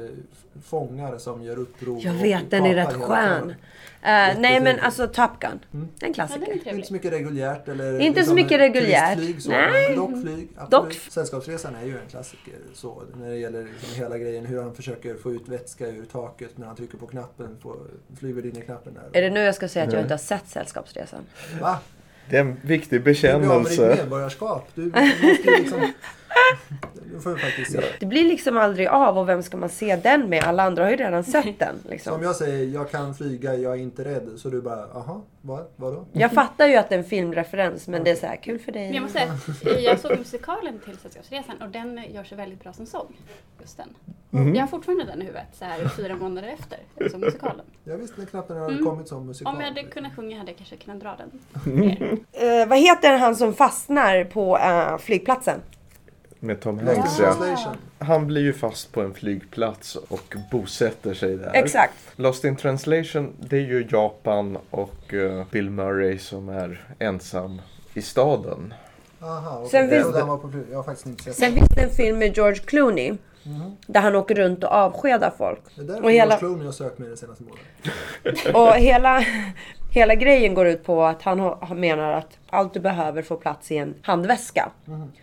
fångar 0.64 1.18
som 1.18 1.44
gör 1.44 1.60
uppror. 1.60 2.00
Jag 2.04 2.14
vet, 2.14 2.52
den 2.52 2.66
är 2.66 2.76
rätt 2.76 2.94
skön. 2.94 3.50
Eh, 3.50 4.40
nej 4.40 4.60
men 4.62 4.80
alltså 4.80 5.08
Top 5.08 5.40
Gun. 5.40 5.55
Mm. 5.74 5.88
En 6.02 6.08
Ja, 6.08 6.14
klassiker. 6.14 6.48
är 6.66 6.74
Inte 6.74 6.88
så 6.88 6.94
mycket 6.94 7.12
reguljärt 7.14 7.68
eller 7.68 7.92
liksom 7.92 8.08
Inte 8.08 8.24
så 8.24 8.34
mycket 8.34 8.60
reguljärt. 8.60 9.42
så, 9.42 9.50
Nej. 9.50 9.96
dock 9.96 10.22
flyg. 10.22 10.50
Dock. 10.70 10.94
Sällskapsresan 10.94 11.76
är 11.76 11.86
ju 11.86 11.92
en 11.98 12.08
klassiker 12.10 12.54
så 12.74 13.04
när 13.20 13.30
det 13.30 13.38
gäller 13.38 13.64
liksom 13.64 13.96
hela 14.04 14.18
grejen 14.18 14.46
hur 14.46 14.62
han 14.62 14.76
försöker 14.76 15.16
få 15.16 15.32
ut 15.34 15.48
vätska 15.48 15.88
ur 15.88 16.06
taket 16.06 16.58
när 16.58 16.68
han 16.68 16.76
trycker 16.76 16.98
på 16.98 17.08
knappen 17.08 17.58
på 17.62 17.76
flygvärdinne-knappen 18.20 18.94
där. 18.94 19.20
Är 19.20 19.22
det 19.22 19.30
nu 19.30 19.40
jag 19.40 19.56
ska 19.56 19.68
säga 19.68 19.86
att 19.86 19.94
jag 19.94 20.02
inte 20.02 20.14
har 20.14 20.20
sett 20.20 20.48
Sällskapsresan? 20.48 21.22
Va? 21.62 21.80
Det 22.30 22.38
är 22.38 22.42
en 22.42 22.56
viktig 22.62 23.00
Du 23.00 23.04
blir 23.04 23.34
av 23.34 23.42
med 23.42 23.50
ditt 23.50 23.64
bekännelse. 23.70 23.96
medborgarskap. 24.04 24.68
Du 24.76 24.86
måste 24.86 25.60
liksom... 25.60 25.82
Du 27.14 27.20
får 27.22 27.36
faktiskt 27.38 27.72
se. 27.72 27.80
Det 28.00 28.06
blir 28.06 28.24
liksom 28.24 28.58
aldrig 28.58 28.88
av 28.88 29.18
och 29.18 29.30
vem 29.30 29.44
ska 29.44 29.58
man 29.58 29.70
se 29.70 29.96
den 29.96 30.30
med? 30.30 30.44
Alla 30.44 30.64
andra 30.64 30.84
har 30.84 30.92
ju 30.92 30.96
redan 30.98 31.24
sett 31.34 31.60
den. 31.60 31.76
Liksom. 31.90 32.24
jag 32.24 32.36
säger 32.36 32.66
jag 32.74 32.92
kan 32.92 33.16
flyga, 33.16 33.56
jag 33.56 33.74
är 33.74 33.78
inte 33.82 34.04
rädd. 34.06 34.30
Så 34.38 34.50
du 34.50 34.62
bara, 34.62 34.84
aha, 34.86 35.22
vad, 35.42 35.66
vadå? 35.76 36.06
Jag 36.12 36.32
fattar 36.32 36.68
ju 36.68 36.76
att 36.76 36.90
det 36.90 36.96
är 36.96 37.00
en 37.00 37.06
filmreferens 37.06 37.88
men 37.88 38.04
det 38.04 38.12
är 38.12 38.16
så 38.16 38.26
här 38.26 38.36
kul 38.36 38.60
för 38.60 38.72
dig. 38.72 38.84
Men 38.86 38.94
jag 38.94 39.02
måste 39.04 39.20
säga, 39.64 39.80
jag 39.80 40.00
såg 40.00 40.18
musikalen 40.18 40.80
till 40.80 40.98
Sällskapsresan 40.98 41.62
och 41.62 41.70
den 41.70 42.02
gör 42.14 42.24
sig 42.24 42.38
väldigt 42.38 42.64
bra 42.64 42.74
som 42.74 42.86
sång. 42.86 43.16
Just 43.62 43.78
den. 43.78 43.90
Jag 44.56 44.62
har 44.62 44.68
fortfarande 44.68 45.06
den 45.06 45.22
i 45.22 45.26
huvudet 45.26 45.48
så 45.54 45.66
här 45.66 45.88
fyra 45.98 46.16
månader 46.16 46.48
efter 46.60 47.10
såg 47.12 47.20
musikalen. 47.20 47.66
Jag 47.84 47.98
visste 47.98 48.26
knappt 48.26 48.50
när 48.50 48.56
den 48.56 48.64
hade 48.64 48.74
Mm. 48.76 48.86
kommit 48.86 49.08
som 49.08 49.26
musikal. 49.28 49.54
Om 49.56 49.60
jag 49.62 49.68
hade 49.68 49.84
kunnat 49.84 50.16
sjunga 50.16 50.38
hade 50.38 50.52
jag 50.52 50.58
kanske 50.58 50.76
kunnat 50.78 51.00
dra 51.00 51.16
den. 51.18 51.32
mer. 51.76 52.18
Eh, 52.32 52.68
vad 52.68 52.80
heter 52.80 53.18
han 53.18 53.36
som 53.36 53.54
fastnar 53.54 54.24
på 54.24 54.58
eh, 54.58 54.98
flygplatsen? 54.98 55.60
Med 56.40 56.60
Tom 56.62 56.80
Hanks 56.80 57.20
ja. 57.20 57.36
Han 58.00 58.28
blir 58.28 58.42
ju 58.42 58.54
fast 58.54 58.92
på 58.92 59.02
en 59.02 59.14
flygplats 59.14 59.96
och 59.96 60.36
bosätter 60.52 61.14
sig 61.14 61.38
där. 61.38 61.52
Exakt. 61.54 61.94
Lost 62.16 62.44
in 62.44 62.56
translation, 62.56 63.34
det 63.40 63.58
är 63.58 63.62
ju 63.62 63.88
Japan 63.92 64.58
och 64.70 65.14
eh, 65.14 65.46
Bill 65.52 65.70
Murray 65.70 66.18
som 66.18 66.50
är 66.50 66.86
ensam 67.00 67.62
i 67.94 68.02
staden. 68.02 68.74
Aha, 69.22 69.58
okej. 69.58 69.70
Sen 69.70 69.90
finns- 69.90 70.06
på 70.06 70.12
Sen 71.34 71.54
det 71.76 71.82
en 71.84 71.90
film 71.90 72.18
med 72.18 72.36
George 72.38 72.60
Clooney. 72.66 73.14
Där 73.88 74.02
han 74.02 74.16
åker 74.16 74.36
runt 74.36 74.64
och 74.64 74.72
avskedar 74.72 75.34
folk. 75.38 75.60
Det 75.76 75.82
är 75.82 75.86
därför 75.86 76.04
Och 76.04 76.12
hela- 76.12 76.26
George 76.26 76.40
Clooney 76.40 76.66
har 76.66 76.72
sökt 76.74 76.98
mig 77.00 77.08
den 77.08 77.18
senaste 77.18 77.44
månaden. 77.44 78.56
Och 78.56 78.76
hela, 78.76 79.26
hela 79.96 80.16
grejen 80.16 80.54
går 80.54 80.68
ut 80.68 80.84
på 80.84 81.04
att 81.04 81.22
han 81.22 81.54
menar 81.76 82.12
att 82.12 82.38
allt 82.50 82.74
du 82.74 82.80
behöver 82.80 83.22
får 83.22 83.38
plats 83.38 83.72
i 83.72 83.78
en 83.78 83.96
handväska. 84.02 84.72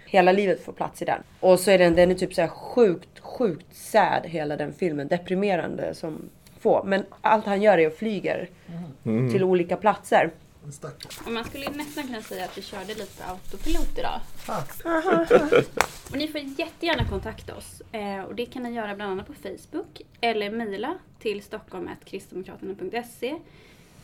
Hela 0.06 0.32
livet 0.32 0.64
får 0.64 0.72
plats 0.72 1.02
i 1.02 1.04
den. 1.04 1.22
Och 1.40 1.60
så 1.60 1.70
är 1.70 1.78
den, 1.78 1.94
den 1.94 2.10
är 2.10 2.14
typ 2.14 2.34
så 2.34 2.40
här 2.40 2.48
sjukt, 2.48 3.20
sjukt 3.20 3.76
sad 3.76 4.26
hela 4.26 4.56
den 4.56 4.72
filmen. 4.72 5.08
Deprimerande 5.08 5.94
som 5.94 6.30
få. 6.60 6.84
Men 6.84 7.04
allt 7.20 7.46
han 7.46 7.62
gör 7.62 7.78
är 7.78 7.86
att 7.86 7.96
flyger 7.96 8.48
till 9.32 9.44
olika 9.44 9.76
platser. 9.76 10.30
Man 11.26 11.44
skulle 11.44 11.70
nästan 11.70 12.04
kunna 12.04 12.22
säga 12.22 12.44
att 12.44 12.58
vi 12.58 12.62
körde 12.62 12.94
lite 12.94 13.24
autopilot 13.24 13.98
idag. 13.98 14.20
Och 16.10 16.16
ni 16.16 16.28
får 16.28 16.40
jättegärna 16.40 17.04
kontakta 17.04 17.54
oss. 17.54 17.82
Eh, 17.92 18.20
och 18.20 18.34
det 18.34 18.46
kan 18.46 18.62
ni 18.62 18.70
göra 18.70 18.94
bland 18.94 19.12
annat 19.12 19.26
på 19.26 19.34
Facebook 19.34 20.02
eller 20.20 20.50
mejla 20.50 20.94
till 21.18 21.42
stockholm.kristdemokraterna.se 21.42 23.34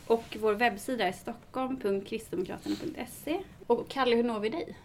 och 0.08 0.36
vår 0.40 0.52
webbsida 0.54 1.04
är 1.04 1.12
stockholm.kristdemokraterna.se. 1.12 3.38
Och 3.66 3.88
Kalle, 3.88 4.16
hur 4.16 4.22
når 4.22 4.40
vi 4.40 4.48
dig? 4.48 4.76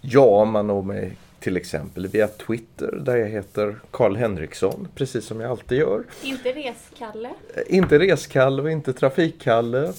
Ja, 0.00 0.44
man 0.44 0.66
når 0.66 0.82
mig 0.82 1.16
till 1.40 1.56
exempel 1.56 2.06
via 2.06 2.28
Twitter 2.28 3.00
där 3.04 3.16
jag 3.16 3.28
heter 3.28 3.76
Karl 3.90 4.16
Henriksson, 4.16 4.88
precis 4.94 5.24
som 5.24 5.40
jag 5.40 5.50
alltid 5.50 5.78
gör. 5.78 6.04
Inte 6.22 6.52
Reskalle. 6.52 7.28
Eh, 7.54 7.62
Inte 7.76 7.98
Reskalle 7.98 8.62
och 8.62 8.70
inte 8.70 8.92
Trafikkalle. 8.92 9.92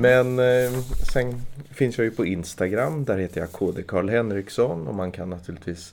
Men 0.00 0.38
eh, 0.38 0.70
sen 1.12 1.40
finns 1.72 1.98
jag 1.98 2.04
ju 2.04 2.10
på 2.10 2.26
Instagram, 2.26 3.04
där 3.04 3.18
heter 3.18 3.40
jag 3.40 3.52
KD 3.52 3.82
Karl 3.82 4.08
Henriksson 4.08 4.88
och 4.88 4.94
man 4.94 5.12
kan 5.12 5.30
naturligtvis 5.30 5.92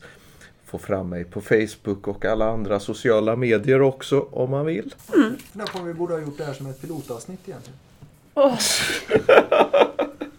få 0.66 0.78
fram 0.78 1.10
mig 1.10 1.24
på 1.24 1.42
Facebook 1.42 2.08
och 2.08 2.26
alla 2.26 2.50
andra 2.52 2.80
sociala 2.80 3.36
medier 3.36 3.82
också 3.82 4.28
om 4.32 4.50
man 4.50 4.66
vill. 4.66 4.96
funderar 5.08 5.68
på 5.74 5.80
om 5.80 5.86
vi 5.88 5.94
borde 5.94 6.14
ha 6.14 6.22
gjort 6.22 6.38
det 6.38 6.46
här 6.46 6.54
som 6.54 6.68
ett 6.68 6.82
pilotavsnitt 6.82 7.40
egentligen. 7.46 7.80
Oj, 8.38 8.52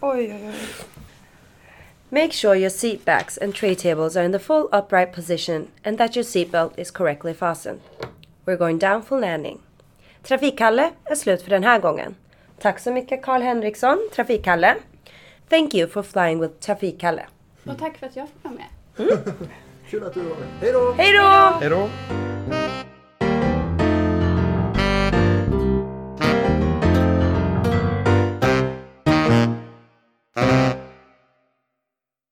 oj, 0.01 0.33
oj. 0.33 0.55
Make 2.11 2.33
sure 2.33 2.55
your 2.55 2.71
seat 2.71 3.05
backs 3.05 3.39
and 3.39 3.55
tray 3.55 3.75
tables 3.75 4.17
are 4.17 4.25
in 4.25 4.33
the 4.33 4.39
full 4.39 4.69
upright 4.73 5.13
position 5.15 5.69
and 5.85 5.99
that 5.99 6.15
your 6.15 6.25
seatbelt 6.25 6.79
is 6.79 6.91
correctly 6.91 7.33
fastened. 7.35 7.81
We're 8.45 8.59
going 8.59 8.79
down 8.79 9.03
for 9.03 9.21
landing. 9.21 9.59
Trafikkalle 10.23 10.91
är 11.05 11.15
slut 11.15 11.43
för 11.43 11.51
den 11.51 11.65
här 11.65 11.79
gången. 11.79 12.15
Tack 12.61 12.79
så 12.79 12.93
mycket 12.93 13.23
Karl 13.23 13.43
Henriksson, 13.43 14.09
Trafikkalle. 14.15 14.75
Thank 15.49 15.75
you 15.75 15.89
for 15.89 16.03
flying 16.03 16.41
with 16.41 16.55
Trafikkalle. 16.61 17.27
Och 17.65 17.79
tack 17.79 17.99
för 17.99 18.07
att 18.07 18.17
jag 18.17 18.27
får 18.29 18.49
vara 18.49 18.59
med. 18.59 18.69
Kul 19.91 20.05
att 20.05 20.15
du 20.15 20.21
var 20.21 20.37
med. 20.37 20.49
Hej 20.61 20.73
då! 20.73 20.93
Hej 21.61 21.71
då! 21.71 21.89